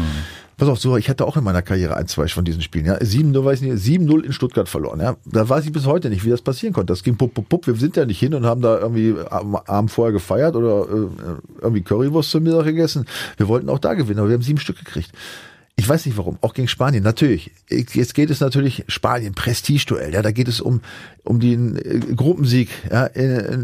[0.56, 2.98] Pass auf, so, ich hatte auch in meiner Karriere ein, zwei von diesen Spielen, ja.
[2.98, 5.16] 7-0, weiß ich nicht, 7-0 in Stuttgart verloren, ja.
[5.24, 6.92] Da weiß ich bis heute nicht, wie das passieren konnte.
[6.92, 7.66] Das ging pup, pup, pup.
[7.66, 11.08] Wir sind ja nicht hin und haben da irgendwie am Abend vorher gefeiert oder äh,
[11.62, 13.06] irgendwie Currywurst zum Mittag gegessen.
[13.38, 15.12] Wir wollten auch da gewinnen, aber wir haben sieben Stück gekriegt.
[15.80, 17.52] Ich weiß nicht warum, auch gegen Spanien, natürlich.
[17.70, 20.82] Jetzt geht es natürlich Spanien, Prestigeduell, ja, da geht es um,
[21.24, 23.08] um den äh, Gruppensieg, ja,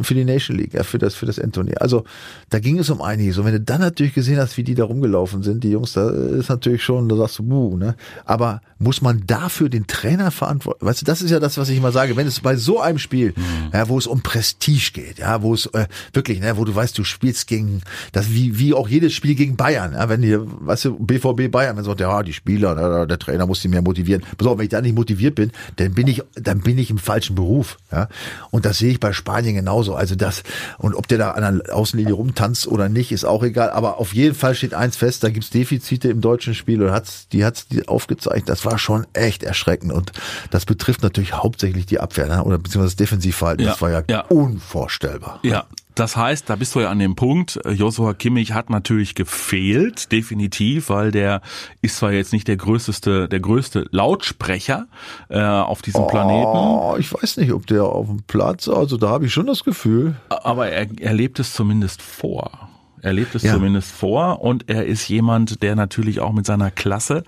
[0.00, 1.83] für die Nation League, ja, für das, für das Endturnier.
[1.83, 2.05] Also,
[2.48, 3.37] da ging es um einiges.
[3.37, 6.09] Und wenn du dann natürlich gesehen hast, wie die da rumgelaufen sind, die Jungs, da
[6.09, 7.96] ist natürlich schon, da sagst du, buh, ne.
[8.24, 10.87] Aber muss man dafür den Trainer verantworten?
[10.87, 12.16] Weißt du, das ist ja das, was ich immer sage.
[12.16, 13.35] Wenn es bei so einem Spiel,
[13.74, 16.96] ja, wo es um Prestige geht, ja, wo es äh, wirklich, ne, wo du weißt,
[16.96, 20.87] du spielst gegen, das wie, wie auch jedes Spiel gegen Bayern, ja, wenn hier, weißt
[20.87, 24.23] du, BVB Bayern, wenn sagt, ja, die Spieler, der, Trainer muss die mehr motivieren.
[24.37, 26.99] Pass auf, wenn ich da nicht motiviert bin, dann bin ich, dann bin ich im
[26.99, 28.09] falschen Beruf, ja.
[28.51, 29.95] Und das sehe ich bei Spanien genauso.
[29.95, 30.42] Also das,
[30.79, 33.71] und ob der da an der Außenlinie rumtanzt oder nicht, ist auch egal.
[33.71, 37.29] Aber auf jeden Fall steht eins fest, da gibt's Defizite im deutschen Spiel und hat's,
[37.29, 38.49] die hat's aufgezeigt.
[38.49, 39.92] Das war schon echt erschreckend.
[39.92, 40.12] Und
[40.51, 42.45] das betrifft natürlich hauptsächlich die Abwehr, ne?
[42.45, 43.64] oder beziehungsweise das Defensivverhalten.
[43.64, 44.21] Ja, das war ja, ja.
[44.21, 45.40] unvorstellbar.
[45.42, 49.14] Ja, das heißt, da bist du ja an dem Punkt, äh, Joshua Kimmich hat natürlich
[49.14, 51.40] gefehlt, definitiv, weil der
[51.82, 54.87] ist zwar jetzt nicht der größte, der größte Lautsprecher
[55.28, 59.09] äh, auf diesem Planeten, Oh, ich weiß nicht, ob der auf dem Platz, also da
[59.09, 60.16] habe ich schon das Gefühl.
[60.28, 62.65] aber er, er lebt es zumindest vor.
[63.02, 63.52] Er lebt es Ja.
[63.54, 67.22] zumindest vor und er ist jemand, der natürlich auch mit seiner Klasse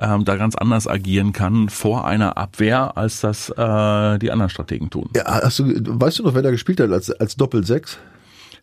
[0.00, 4.90] ähm, da ganz anders agieren kann vor einer Abwehr, als das äh, die anderen Strategen
[4.90, 5.10] tun.
[5.14, 7.98] Ja, hast du, weißt du noch, wer da gespielt hat als, als Doppel-Sechs?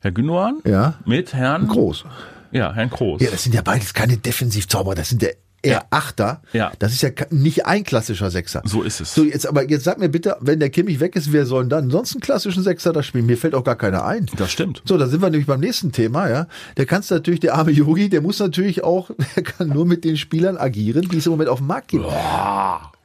[0.01, 0.95] Herr Gündogan Ja.
[1.05, 2.05] mit Herrn Groß.
[2.51, 3.21] Ja, Herrn Groß.
[3.21, 5.29] Ja, das sind ja beides keine Defensivzauberer, das sind ja
[5.65, 5.85] eher Ja.
[5.89, 6.41] Achter.
[6.53, 6.71] Ja.
[6.79, 8.61] Das ist ja nicht ein klassischer Sechser.
[8.65, 9.13] So ist es.
[9.13, 11.69] So, jetzt aber jetzt sag mir bitte, wenn der Kimmich weg ist, wer soll denn
[11.69, 13.25] dann sonst einen klassischen Sechser da spielen?
[13.25, 14.27] Mir fällt auch gar keiner ein.
[14.37, 14.81] Das stimmt.
[14.85, 16.47] So, da sind wir nämlich beim nächsten Thema, ja.
[16.77, 20.17] Der kannst natürlich, der arme Yogi, der muss natürlich auch, der kann nur mit den
[20.17, 22.05] Spielern agieren, die es im Moment auf dem Markt gibt.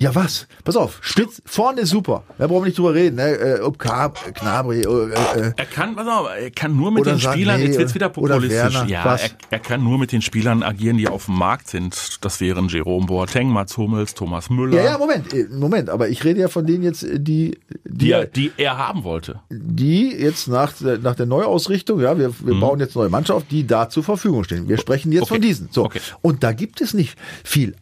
[0.03, 0.47] Ja, was?
[0.65, 2.25] Pass auf, Spitz, vorne ist super.
[2.39, 3.37] Da brauchen wir nicht drüber reden, ne?
[3.37, 7.21] Äh, ob Kab, Knabri, äh, äh, Er kann, pass auf, er kann nur mit den
[7.21, 8.51] Spielern, Sané jetzt wird's wieder populistisch.
[8.51, 12.17] Werner, ja, er, er kann nur mit den Spielern agieren, die auf dem Markt sind.
[12.23, 16.25] Das wären Jerome Boateng, Mats Hummels, Thomas Müller, ja, ja, Moment, äh, Moment, aber ich
[16.25, 19.41] rede ja von denen jetzt, äh, die, die, die, er, die er haben wollte.
[19.51, 23.67] die jetzt nach, der- nach der Neuausrichtung, ja, wir, wir bauen jetzt neue Mannschaft, die
[23.67, 24.67] da zur Verfügung stehen.
[24.67, 25.35] Wir sprechen jetzt Okay.
[25.35, 25.69] von diesen.
[25.73, 25.85] So.
[25.85, 26.01] Okay.
[26.23, 27.75] Und da gibt es nicht viel.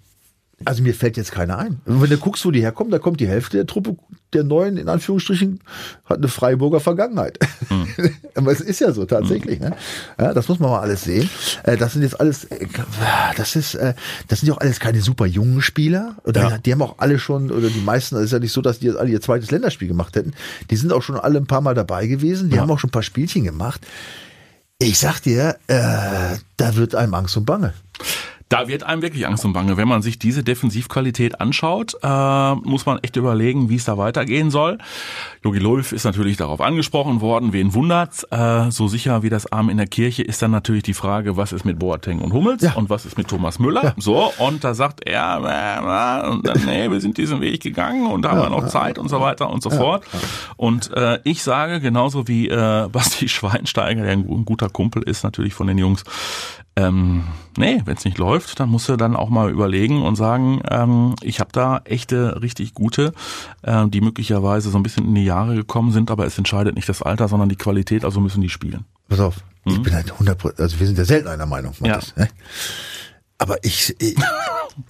[0.65, 1.81] Also mir fällt jetzt keiner ein.
[1.87, 3.97] Und wenn du guckst, wo die herkommen, da kommt die Hälfte der Truppe
[4.33, 5.61] der neuen, in Anführungsstrichen,
[6.05, 7.39] hat eine Freiburger Vergangenheit.
[8.35, 9.61] Aber es ist ja so tatsächlich.
[9.61, 9.75] Ne?
[10.21, 11.31] Ja, das muss man mal alles sehen.
[11.63, 12.67] Äh, Das sind jetzt alles, äh,
[13.37, 13.95] das ist, äh,
[14.27, 16.17] das sind ja auch alles keine super jungen Spieler.
[16.25, 16.59] Oder Ja.
[16.59, 18.87] die haben auch alle schon, oder die meisten, es ist ja nicht so, dass die
[18.87, 20.33] jetzt alle ihr zweites Länderspiel gemacht hätten.
[20.71, 22.51] Die sind auch schon alle ein paar Mal dabei gewesen.
[22.51, 23.81] Die haben auch schon ein paar Spielchen gemacht.
[24.81, 27.73] Ich sag dir, äh, da wird einem Angst und Bange.
[28.49, 29.77] Da wird einem wirklich Angst und Bange.
[29.77, 34.51] Wenn man sich diese Defensivqualität anschaut, äh, muss man echt überlegen, wie es da weitergehen
[34.51, 34.79] soll.
[35.45, 37.53] Jogi Löw ist natürlich darauf angesprochen worden.
[37.53, 38.25] Wen wundert's?
[38.31, 41.53] Äh, so sicher wie das Arm in der Kirche ist dann natürlich die Frage, was
[41.53, 42.73] ist mit Boateng und Hummels Ja.
[42.75, 43.95] und was ist mit Thomas Müller?
[43.99, 48.07] So, und da sagt er, äh, äh, und dann, nee, wir sind diesen Weg gegangen
[48.07, 50.05] und da haben wir noch Zeit und so weiter und so fort.
[50.57, 55.23] Und äh, ich sage, genauso wie äh, Basti Schweinsteiger, der ein, ein guter Kumpel ist
[55.23, 56.05] natürlich von den Jungs,
[56.79, 57.25] ähm,
[57.57, 61.17] nee, wenn es nicht läuft, dann musst du dann auch mal überlegen und sagen, ähm,
[61.23, 63.13] ich habe da echte, richtig gute,
[63.63, 66.89] äh, die möglicherweise so ein bisschen in die Jahre gekommen sind, aber es entscheidet nicht
[66.89, 68.85] das Alter, sondern die Qualität, also müssen die spielen.
[69.09, 71.73] Pass auf, ich bin halt 100 also wir sind ja selten einer Meinung.
[71.81, 71.97] Ja.
[71.97, 72.29] Matthias, ne?
[73.39, 74.17] Aber ich, ich,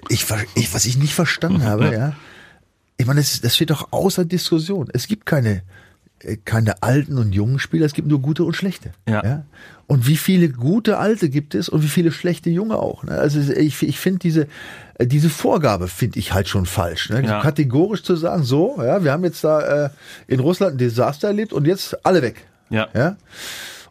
[0.08, 2.12] ich, ich, was ich nicht verstanden habe, ja,
[2.98, 4.88] ich meine, das, das steht doch außer Diskussion.
[4.92, 5.62] Es gibt keine,
[6.44, 8.90] keine alten und jungen Spieler, es gibt nur gute und schlechte.
[9.08, 9.44] Ja.
[9.86, 13.04] Und wie viele gute Alte gibt es und wie viele schlechte Junge auch.
[13.04, 13.12] Ne?
[13.12, 14.46] Also ich, ich finde diese,
[14.98, 17.08] äh, diese Vorgabe finde ich halt schon falsch.
[17.10, 17.24] Ne?
[17.24, 17.40] Ja.
[17.40, 19.90] Kategorisch zu sagen, so, ja, wir haben jetzt da äh,
[20.26, 22.44] in Russland ein Desaster erlebt und jetzt alle weg.
[22.68, 22.88] Ja.
[22.94, 23.16] Ja?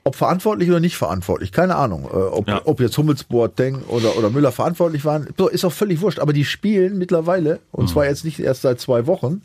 [0.04, 2.06] Ob verantwortlich oder nicht verantwortlich, keine Ahnung.
[2.06, 2.62] Äh, ob, Ja.
[2.66, 6.20] ob jetzt Hummels, Boateng oder, oder Müller verantwortlich waren, ist auch völlig wurscht.
[6.20, 7.90] Aber die spielen mittlerweile, und Mhm.
[7.90, 9.42] zwar jetzt nicht erst seit zwei Wochen,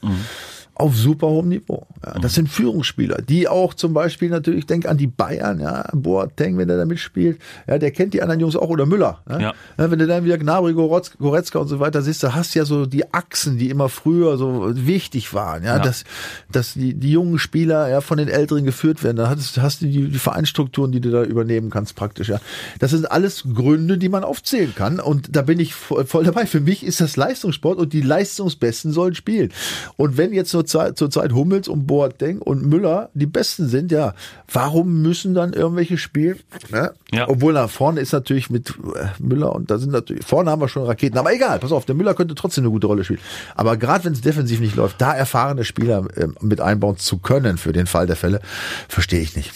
[0.74, 1.86] auf super hohem Niveau.
[2.04, 6.56] Ja, das sind Führungsspieler, die auch zum Beispiel natürlich, denk an die Bayern, ja, Boateng,
[6.58, 9.20] wenn der da mitspielt, ja, der kennt die anderen Jungs auch oder Müller.
[9.28, 9.40] Ja?
[9.40, 9.54] Ja.
[9.76, 12.64] wenn du dann wieder Gnabry, Goretz- Goretzka und so weiter siehst, da hast du ja
[12.64, 15.82] so die Achsen, die immer früher so wichtig waren, ja, Ja.
[15.82, 16.04] dass,
[16.50, 19.16] dass die, die jungen Spieler ja von den Älteren geführt werden.
[19.18, 22.40] Da hast, hast du die, die Vereinsstrukturen, die du da übernehmen kannst, praktisch, ja.
[22.78, 25.00] Das sind alles Gründe, die man aufzählen kann.
[25.00, 26.46] Und da bin ich voll, voll dabei.
[26.46, 29.52] Für mich ist das Leistungssport und die Leistungsbesten sollen spielen.
[29.96, 33.92] Und wenn jetzt zur Zeit, zur Zeit Hummels und Boateng und Müller die Besten sind,
[33.92, 34.14] ja,
[34.52, 36.38] warum müssen dann irgendwelche spielen?
[36.70, 36.92] Ne?
[37.12, 37.28] Ja.
[37.28, 40.68] Obwohl nach vorne ist natürlich mit äh, Müller und da sind natürlich, vorne haben wir
[40.68, 41.18] schon Raketen.
[41.18, 43.20] Aber egal, pass auf, der Müller könnte trotzdem eine gute Rolle spielen.
[43.54, 47.58] Aber gerade wenn es defensiv nicht läuft, da erfahrene Spieler äh, mit einbauen zu können
[47.58, 48.40] für den Fall der Fälle,
[48.88, 49.52] verstehe ich nicht.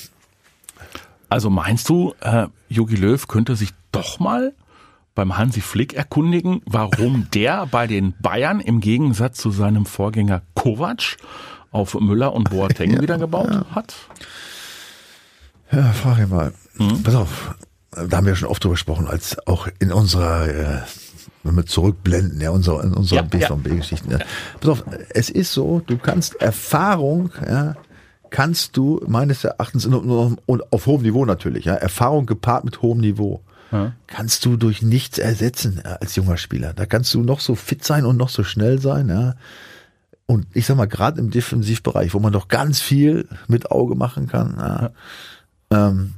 [1.28, 4.52] Also meinst du, äh, Jogi Löw könnte sich doch mal
[5.16, 11.16] beim Hansi Flick erkundigen, warum der bei den Bayern im Gegensatz zu seinem Vorgänger Kovac
[11.72, 13.96] auf Müller und Boateng wieder gebaut hat?
[15.72, 16.52] Ja, frag ihn mal.
[17.02, 17.56] Pass auf,
[17.90, 20.82] da haben wir schon oft drüber gesprochen, als auch in unserer, äh,
[21.42, 23.54] wenn wir zurückblenden, ja, unser, in unserer Ja, ja.
[23.54, 24.12] BVB-Geschichten.
[24.12, 24.18] Ja.
[24.60, 27.74] Pass auf, es ist so, du kannst Erfahrung, ja,
[28.30, 33.42] kannst du meines Erachtens und auf hohem Niveau natürlich, ja, Erfahrung gepaart mit hohem Niveau.
[34.06, 36.72] Kannst du durch nichts ersetzen ja, als junger Spieler.
[36.72, 39.34] Da kannst du noch so fit sein und noch so schnell sein, ja.
[40.26, 44.26] Und ich sag mal, gerade im Defensivbereich, wo man doch ganz viel mit Auge machen
[44.26, 44.90] kann, ja,
[45.70, 46.14] ähm,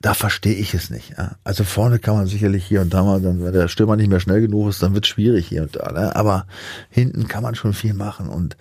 [0.00, 1.14] da verstehe ich es nicht.
[1.16, 1.36] Ja.
[1.44, 4.20] Also vorne kann man sicherlich hier und da mal, dann, wenn der Stürmer nicht mehr
[4.20, 5.90] schnell genug ist, dann wird es schwierig hier und da.
[5.92, 6.14] Ne?
[6.14, 6.46] Aber
[6.90, 8.28] hinten kann man schon viel machen.
[8.28, 8.56] Und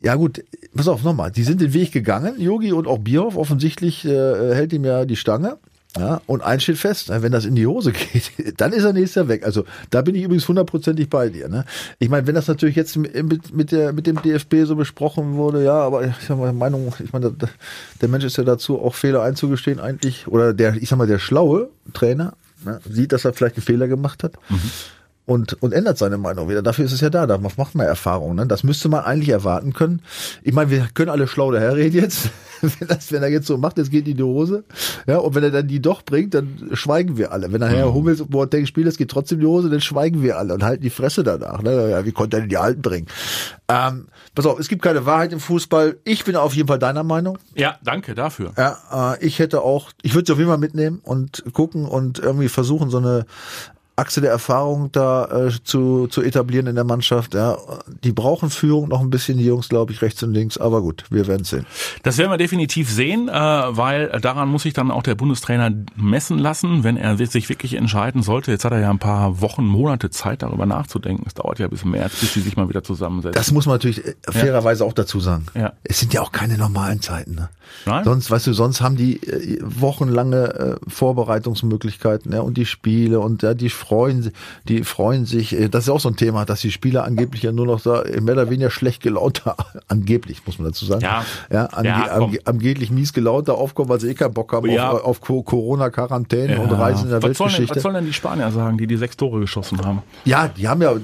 [0.00, 0.44] ja gut,
[0.76, 4.72] pass auf nochmal, die sind den Weg gegangen, Yogi und auch Bierhoff, offensichtlich äh, hält
[4.72, 5.58] ihm ja die Stange.
[5.96, 9.14] Ja, und eins steht fest, wenn das in die Hose geht, dann ist er nächstes
[9.14, 9.44] Jahr weg.
[9.44, 11.48] Also da bin ich übrigens hundertprozentig bei dir.
[11.48, 11.64] Ne?
[11.98, 15.64] Ich meine, wenn das natürlich jetzt mit, mit, der, mit dem DFB so besprochen wurde,
[15.64, 17.34] ja, aber ich sag mal, Meinung, ich meine,
[18.00, 21.18] der, Mensch ist ja dazu, auch Fehler einzugestehen eigentlich, oder der, ich sag mal, der
[21.18, 24.34] schlaue Trainer ne, sieht, dass er vielleicht einen Fehler gemacht hat.
[25.28, 26.62] Und, und ändert seine Meinung wieder.
[26.62, 27.26] Dafür ist es ja da.
[27.26, 28.34] Da macht man Erfahrung.
[28.34, 28.46] Ne?
[28.46, 30.00] Das müsste man eigentlich erwarten können.
[30.42, 32.30] Ich meine, wir können alle schlau daherreden jetzt.
[32.62, 34.64] wenn, das, wenn er jetzt so macht, jetzt geht die in die Hose.
[35.06, 37.52] Ja, und wenn er dann die doch bringt, dann schweigen wir alle.
[37.52, 40.38] Wenn nachher Hummels und Boateng spielt, es geht trotzdem in die Hose, dann schweigen wir
[40.38, 41.60] alle und halten die Fresse danach.
[41.60, 41.90] Ne?
[41.90, 43.06] Ja, wie konnte er denn die Alten bringen?
[43.68, 45.98] Ähm, pass auf, es gibt keine Wahrheit im Fußball.
[46.04, 47.36] Ich bin auf jeden Fall deiner Meinung.
[47.54, 48.54] Ja, danke dafür.
[48.56, 52.18] Ja, äh, ich hätte auch, ich würde sie auf jeden Fall mitnehmen und gucken und
[52.18, 53.26] irgendwie versuchen, so eine
[53.98, 57.34] Achse der Erfahrung da äh, zu, zu etablieren in der Mannschaft.
[57.34, 57.58] Ja,
[58.04, 60.58] die brauchen Führung noch ein bisschen, die Jungs, glaube ich, rechts und links.
[60.58, 61.66] Aber gut, wir werden sehen.
[62.02, 66.38] Das werden wir definitiv sehen, äh, weil daran muss sich dann auch der Bundestrainer messen
[66.38, 68.50] lassen, wenn er sich wirklich entscheiden sollte.
[68.50, 71.24] Jetzt hat er ja ein paar Wochen, Monate Zeit, darüber nachzudenken.
[71.26, 73.34] Es dauert ja bis März, bis sie sich mal wieder zusammensetzen.
[73.34, 75.46] Das muss man natürlich äh, fairerweise auch dazu sagen.
[75.54, 75.72] Ja.
[75.82, 77.34] Es sind ja auch keine normalen Zeiten.
[77.34, 77.48] Ne?
[77.86, 78.04] Nein.
[78.04, 83.42] Sonst, weißt du, sonst haben die äh, wochenlange äh, Vorbereitungsmöglichkeiten ja, und die Spiele und
[83.42, 84.32] ja, die freuen,
[84.68, 85.54] die freuen sich.
[85.58, 87.80] äh, Das ist ja auch so ein Thema, dass die Spieler angeblich ja nur noch
[87.80, 89.56] da mehr oder weniger schlecht gelaunter,
[89.88, 91.24] angeblich muss man dazu sagen, Ja.
[91.50, 94.90] ja, ange Ja, ange angeblich mies gelaunter aufkommen, weil sie eh keinen Bock haben Ja.
[94.92, 97.76] auf, auf Co- Corona-Quarantäne und Reisen in der was, sollen denn, Weltgeschichte.
[97.76, 100.02] was sollen denn die Spanier sagen, die die sechs Tore geschossen haben?
[100.24, 101.00] Ja, die haben ja, äh,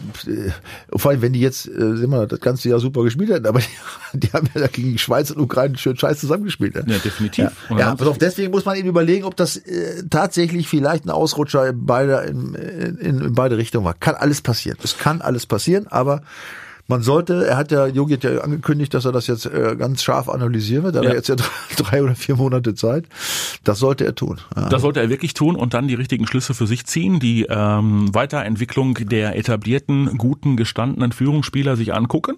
[0.97, 3.61] vor allem wenn die jetzt, äh, sehen wir, das ganze Jahr super gespielt hätten, aber
[4.13, 6.75] die, die haben ja gegen die Schweiz und Ukraine schön scheiß zusammengespielt.
[6.75, 7.51] Ja, definitiv.
[7.71, 11.11] Ja, ja pass auf, deswegen muss man eben überlegen, ob das äh, tatsächlich vielleicht ein
[11.11, 12.23] Ausrutscher in beide,
[12.75, 13.95] in, in, beide Richtungen war.
[13.95, 14.79] Kann alles passieren.
[14.83, 16.23] Es kann alles passieren, aber
[16.87, 20.03] man sollte, er hat ja, Jogi hat ja angekündigt, dass er das jetzt äh, ganz
[20.03, 20.95] scharf analysieren wird.
[20.97, 21.11] Da hat Ja.
[21.13, 21.47] er jetzt ja drei,
[21.79, 23.07] drei oder vier Monate Zeit.
[23.65, 24.39] Das sollte er tun.
[24.55, 24.69] Ja.
[24.69, 28.15] Das sollte er wirklich tun und dann die richtigen Schlüsse für sich ziehen, die ähm,
[28.15, 32.37] Weiterentwicklung der etablierten, guten, gestandenen Führungsspieler sich angucken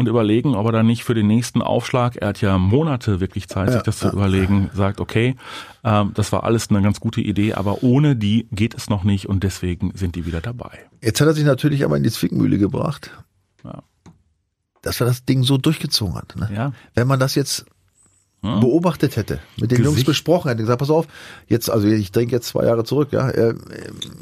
[0.00, 3.48] und überlegen, ob er dann nicht für den nächsten Aufschlag, er hat ja Monate wirklich
[3.48, 5.36] Zeit, sich das zu überlegen, sagt, okay,
[5.84, 9.26] ähm, das war alles eine ganz gute Idee, aber ohne die geht es noch nicht
[9.28, 10.70] und deswegen sind die wieder dabei.
[11.02, 13.10] Jetzt hat er sich natürlich aber in die Zwickmühle gebracht,
[13.62, 13.82] Ja.
[14.80, 16.34] dass er das Ding so durchgezogen hat.
[16.34, 16.48] Ne?
[16.54, 16.72] Ja.
[16.94, 17.66] Wenn man das jetzt
[18.42, 19.84] beobachtet hätte, mit den Gesicht.
[19.96, 21.06] Jungs besprochen hätte, gesagt, pass auf,
[21.48, 23.30] jetzt, also ich denke jetzt zwei Jahre zurück, ja,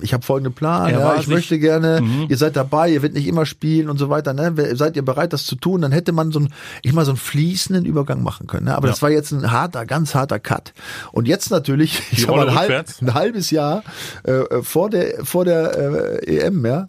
[0.00, 1.34] ich habe folgenden Plan, ja, ich Mhm.
[1.34, 4.52] möchte gerne, ihr seid dabei, ihr werdet nicht immer spielen und so weiter, ne?
[4.76, 5.82] Seid ihr bereit, das zu tun?
[5.82, 6.52] Dann hätte man so ein,
[6.82, 8.64] ich mal so einen fließenden Übergang machen können.
[8.66, 8.76] Ne?
[8.76, 8.92] Aber Ja.
[8.92, 10.72] das war jetzt ein harter, ganz harter Cut.
[11.12, 13.84] Und jetzt natürlich, ich sag Rolle mal, ein, halb, ein halbes Jahr
[14.24, 16.86] äh, vor der vor der äh, EM, ja.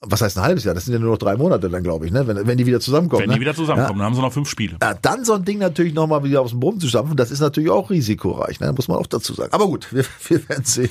[0.00, 0.76] Was heißt ein halbes Jahr?
[0.76, 2.24] Das sind ja nur noch drei Monate dann, glaube ich, ne?
[2.28, 3.22] Wenn, wenn die wieder zusammenkommen.
[3.22, 3.34] Wenn ne?
[3.34, 4.76] die wieder zusammenkommen, dann haben sie noch fünf Spiele.
[4.80, 7.40] Ja, dann so ein Ding natürlich nochmal wieder aus dem Boden zu stampfen, das ist
[7.40, 8.72] natürlich auch risikoreich, ne?
[8.72, 9.52] muss man auch dazu sagen.
[9.52, 10.90] Aber gut, wir, wir werden sehen.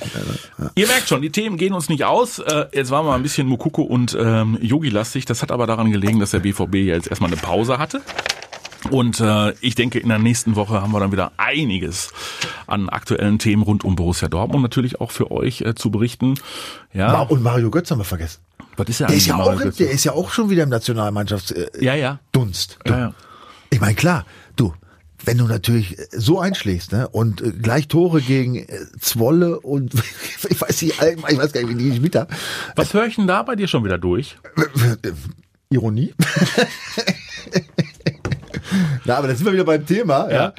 [0.58, 0.72] Ja.
[0.76, 2.40] Ihr merkt schon, die Themen gehen uns nicht aus.
[2.40, 5.24] Äh, Jetzt waren wir ein bisschen Mukoko und ähm, Yogi-lastig.
[5.24, 8.02] Das hat aber daran gelegen, dass der BVB jetzt erstmal eine Pause hatte.
[8.92, 12.12] Und äh, ich denke, in der nächsten Woche haben wir dann wieder einiges
[12.68, 16.36] an aktuellen Themen rund um Borussia Dortmund natürlich auch für euch äh, zu berichten.
[16.94, 18.42] Ja, Und Mario Götz haben wir vergessen.
[18.78, 20.70] Was ist ja Der ist ja, auch, im- der ist ja auch schon wieder im
[20.70, 21.76] Nationalmannschaftsdunst.
[21.76, 22.20] Äh, Ja, ja.
[22.32, 22.78] Dunst.
[22.86, 23.14] Ja, ja.
[23.70, 24.74] Ich meine, klar, du,
[25.26, 28.68] wenn du natürlich so einschlägst ne, und äh, gleich Tore gegen äh,
[29.00, 29.94] Zwolle und
[30.50, 32.34] ich weiß nicht, ich weiß gar nicht, wie die gespielt haben.
[32.76, 34.38] Was höre ich denn da bei dir schon wieder durch?
[35.70, 36.14] Ironie.
[39.06, 40.48] Na, aber da sind wir wieder beim Thema, ja.
[40.48, 40.52] Äh,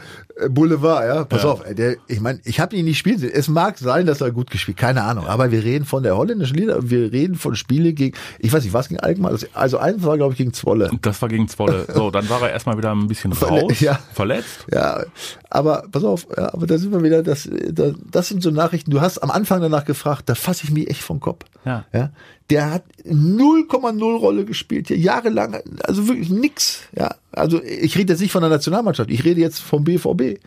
[0.50, 1.24] Boulevard, ja.
[1.24, 1.48] Pass Ja.
[1.50, 3.30] auf, ey, der, ich meine, ich habe ihn nicht spielen sehen.
[3.34, 5.26] Es mag sein, dass er gut gespielt, keine Ahnung.
[5.26, 8.72] Aber wir reden von der holländischen Liga, wir reden von Spiele gegen, ich weiß nicht,
[8.72, 9.36] was gegen Alkmaar.
[9.54, 10.90] Also eins war, glaube ich, gegen Zwolle.
[11.02, 11.86] Das war gegen Zwolle.
[11.92, 13.98] So, dann war er erstmal wieder ein bisschen Verle- raus, ja.
[14.14, 14.66] verletzt.
[14.72, 15.02] Ja,
[15.50, 18.90] aber pass auf, ja, aber da sind wir wieder, das, das, das sind so Nachrichten.
[18.90, 21.44] Du hast am Anfang danach gefragt, da fasse ich mich echt vom Kopf.
[21.64, 21.84] Ja.
[21.92, 22.10] ja.
[22.50, 26.80] Der hat 0,0 Rolle gespielt, hier jahrelang, also wirklich nix.
[26.96, 30.40] Ja, also ich rede jetzt nicht von der Nationalmannschaft, ich rede jetzt vom BVB.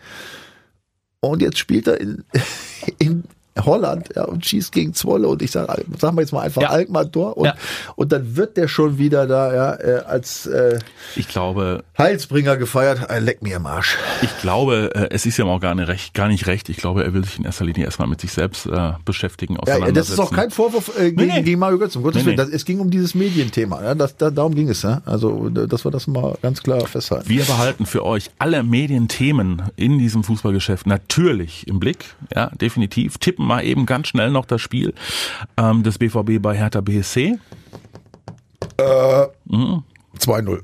[1.20, 2.24] Und jetzt spielt er in,
[2.98, 3.24] in
[3.60, 6.70] Holland ja, und schießt gegen Zwolle und ich sage, sagen wir jetzt mal einfach Ja.
[6.70, 7.54] Alkmaar Tor und, Ja.
[7.96, 10.78] und dann wird der schon wieder da ja, äh, als äh,
[11.16, 13.10] Ich glaube, Heilsbringer gefeiert.
[13.10, 13.96] Äh, leck mir im Arsch.
[14.22, 16.68] Ich glaube, äh, es ist ihm auch gar nicht recht, gar nicht recht.
[16.68, 19.90] Ich glaube, er will sich in erster Linie erstmal mit sich selbst äh, beschäftigen, Ja,
[19.90, 21.42] das ist auch kein Vorwurf äh, gegen, Nee, nee.
[21.42, 22.36] gegen Mario Götze, um Gottes Nee, Willen.
[22.36, 22.44] nee.
[22.44, 23.82] Das, es ging um dieses Medienthema.
[23.82, 24.82] Ja, das, da, darum ging es.
[24.82, 25.02] Ja?
[25.04, 27.28] Also, dass wir das mal ganz klar festhalten.
[27.28, 32.04] Wir behalten für euch alle Medienthemen in diesem Fußballgeschäft natürlich im Blick.
[32.34, 33.18] Ja, definitiv.
[33.18, 34.94] Tippen mal eben ganz schnell noch das Spiel
[35.56, 37.38] ähm, des BVB bei Hertha BSC.
[40.18, 40.60] 2-0.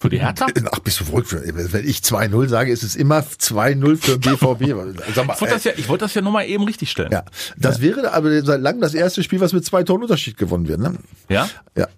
[0.00, 0.46] Für die Hertha?
[0.72, 1.32] Ach, bist du verrückt?
[1.32, 5.02] Wenn ich 2-0 sage, ist es immer 2-0 für BVB.
[5.14, 7.10] Sag mal, Ich wollte das ja, ich wollte das ja nur mal eben richtig stellen.
[7.10, 7.24] ja,
[7.56, 10.80] das wäre aber seit langem das erste Spiel, was mit zwei Toren Unterschied gewonnen wird.
[10.80, 10.94] Ne?
[11.28, 11.48] Ja?
[11.76, 11.88] Ja,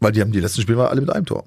[0.00, 1.44] weil die haben die letzten Spiele alle mit einem Tor.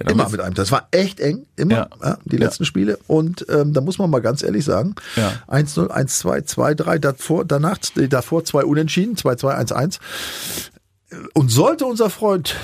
[0.00, 0.62] Ja, Immer mit einem Tor.
[0.62, 2.18] Das war echt eng, immer, Ja.
[2.24, 2.98] die letzten Spiele.
[3.06, 5.32] Und ähm, da muss man mal ganz ehrlich sagen, Ja.
[5.48, 9.98] 1-0, 1-2, 2-3, davor, danach, davor zwei Unentschieden, 2-2, 1-1.
[11.34, 12.54] Und sollte unser Freund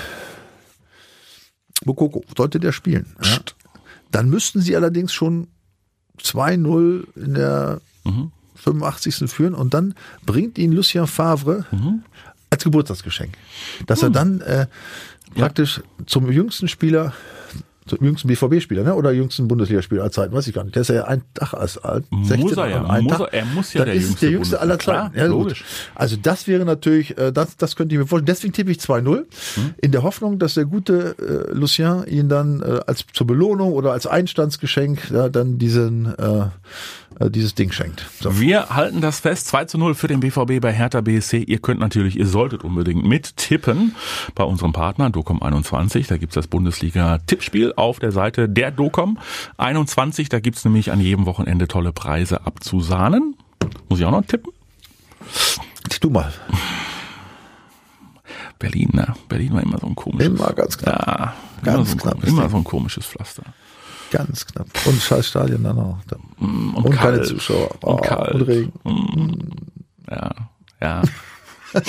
[1.83, 3.37] Bokoko, sollte der spielen, ja,
[4.11, 5.47] dann müssten sie allerdings schon
[6.21, 7.81] 2-0 in der
[8.55, 9.29] 85.
[9.29, 9.93] führen und dann
[10.25, 11.65] bringt ihn Lucien Favre
[12.49, 13.33] als Geburtstagsgeschenk.
[13.87, 14.67] Dass er dann äh,
[15.35, 17.13] praktisch zum jüngsten Spieler
[17.87, 18.95] so jüngsten BVB-Spieler, ne?
[18.95, 20.73] Oder jüngsten Bundesligaspieler aller Zeiten, weiß ich gar nicht.
[20.73, 22.03] Der ist ja ein Tag als alt.
[22.09, 23.19] Muss 16 er ja, muss Tag.
[23.31, 24.79] er- er muss ja Dann der ist jüngste der jüngste aller.
[24.79, 24.81] Zeiten.
[24.81, 25.63] Klar, Ja, logisch.
[25.93, 28.25] Also das wäre natürlich, äh, das, das könnte ich mir vorstellen.
[28.25, 29.17] Deswegen tippe ich 2-0,
[29.53, 29.75] Hm?
[29.79, 33.91] in der Hoffnung, dass der gute äh, Lucien ihn dann äh, als zur Belohnung oder
[33.91, 36.45] als Einstandsgeschenk ja, dann diesen äh,
[37.19, 38.05] äh, dieses Ding schenkt.
[38.19, 38.39] So.
[38.39, 39.47] Wir halten das fest.
[39.47, 41.43] 2 zu 0 für den BVB bei Hertha BSC.
[41.43, 43.95] Ihr könnt natürlich, ihr solltet unbedingt mittippen
[44.33, 46.07] bei unserem Partner Docom 21.
[46.07, 49.17] Da gibt's das Bundesliga-Tippspiel auf der Seite der Docom
[49.57, 50.29] 21.
[50.29, 53.35] Da gibt's nämlich an jedem Wochenende tolle Preise abzusahnen.
[53.89, 54.51] Muss ich auch noch tippen?
[56.01, 56.31] Du mal.
[58.59, 59.13] Berlin, ne?
[59.27, 60.27] Berlin war immer so ein komisches.
[60.27, 61.07] Immer ganz knapp.
[61.07, 63.43] Ja, Ganz immer, so ein, knappes immer so ein komisches Pflaster.
[64.11, 64.67] Ganz knapp.
[64.85, 65.97] Und scheiß Stadion dann auch.
[66.39, 67.21] Und, Und keine.
[67.23, 67.69] Zuschauer.
[67.81, 68.33] Oh, Und kalt.
[68.35, 68.71] und Regen.
[70.09, 70.31] Ja,
[70.81, 71.01] ja.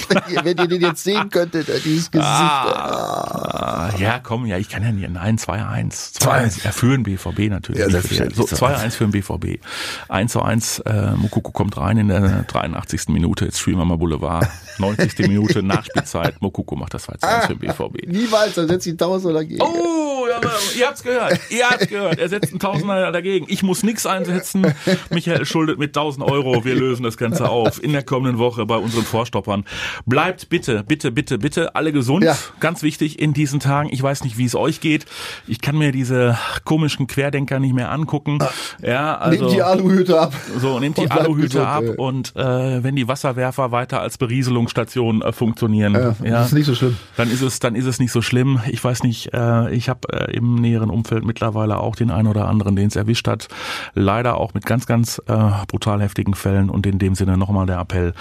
[0.09, 2.29] wenn, ihr, wenn ihr den jetzt sehen könntet, äh, dieses Gesicht.
[2.29, 5.09] Ah, ja, komm, ja, ich kann ja nicht.
[5.11, 6.21] Nein, 2-1.
[6.21, 6.65] 2-1.
[6.65, 7.81] Ja, für den BVB natürlich.
[7.81, 9.61] Ja, selbstverständlich, So, 2-1 für den BVB.
[10.09, 13.09] 1 zu 1, äh, Mukoko kommt rein in der 83.
[13.09, 14.49] Minute, jetzt spielen wir mal Boulevard.
[14.79, 15.19] 90.
[15.29, 18.07] Minute, Nachspielzeit, Mukoko macht das 2 zu 1 für den BVB.
[18.09, 19.63] Niemals, dann setzt die Tausender dagegen.
[19.63, 21.39] Oh, ja, aber ihr habt's gehört.
[21.51, 22.19] Ihr habt's gehört.
[22.19, 23.47] Er setzt einen Tausender dagegen.
[23.49, 24.75] Ich muss nichts einsetzen.
[25.11, 26.65] Michael schuldet mit 1000 Euro.
[26.65, 29.65] Wir lösen das Ganze auf in der kommenden Woche bei unseren Vorstoppern.
[30.07, 32.25] Bleibt bitte, bitte, bitte, bitte alle gesund.
[32.25, 32.37] Ja.
[32.61, 33.89] Ganz wichtig in diesen Tagen.
[33.93, 35.07] Ich weiß nicht, wie es euch geht.
[35.47, 38.39] Ich kann mir diese komischen Querdenker nicht mehr angucken.
[38.83, 39.45] Ja, also.
[39.45, 40.35] Nehmt die Aluhüte ab.
[40.59, 41.95] So, nehmt die Aluhüte gesund, ab ey.
[41.97, 46.75] und äh, wenn die Wasserwerfer weiter als Berieselungsstation äh, funktionieren, Ja, das ist nicht so
[46.75, 46.97] schlimm.
[47.17, 48.61] dann ist es, dann ist es nicht so schlimm.
[48.69, 52.49] Ich weiß nicht, äh, ich habe äh, im näheren Umfeld mittlerweile auch den einen oder
[52.49, 53.49] anderen, den es erwischt hat.
[53.95, 55.35] Leider auch mit ganz, ganz äh,
[55.69, 58.15] brutal heftigen Fällen und in dem Sinne nochmal der Appell.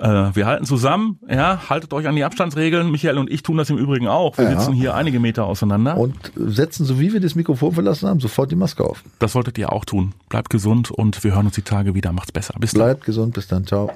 [0.00, 2.90] Äh, wir halten zusammen, ja, haltet euch an die Abstandsregeln.
[2.90, 4.36] Michael und ich tun das im Übrigen auch.
[4.38, 4.58] Wir Ja.
[4.58, 5.96] sitzen hier einige Meter auseinander.
[5.96, 9.02] Und setzen, so wie wir das Mikrofon verlassen haben, sofort die Maske auf.
[9.20, 10.12] das solltet ihr auch tun.
[10.28, 12.12] Bleibt gesund und wir hören uns die Tage wieder.
[12.12, 12.54] Macht's besser.
[12.58, 12.82] Bis dann.
[12.82, 13.90] Bleibt gesund, bis dann, ciao.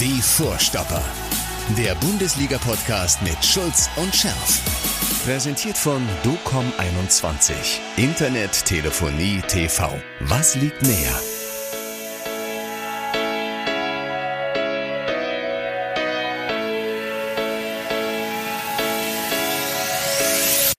[0.00, 1.02] Die Vorstopper.
[1.76, 4.62] Der Bundesliga-Podcast mit Schulz und Scherf.
[5.26, 7.52] Präsentiert von DOCOM21.
[7.96, 9.88] Internet, Telefonie, TV.
[10.20, 11.35] Was liegt näher?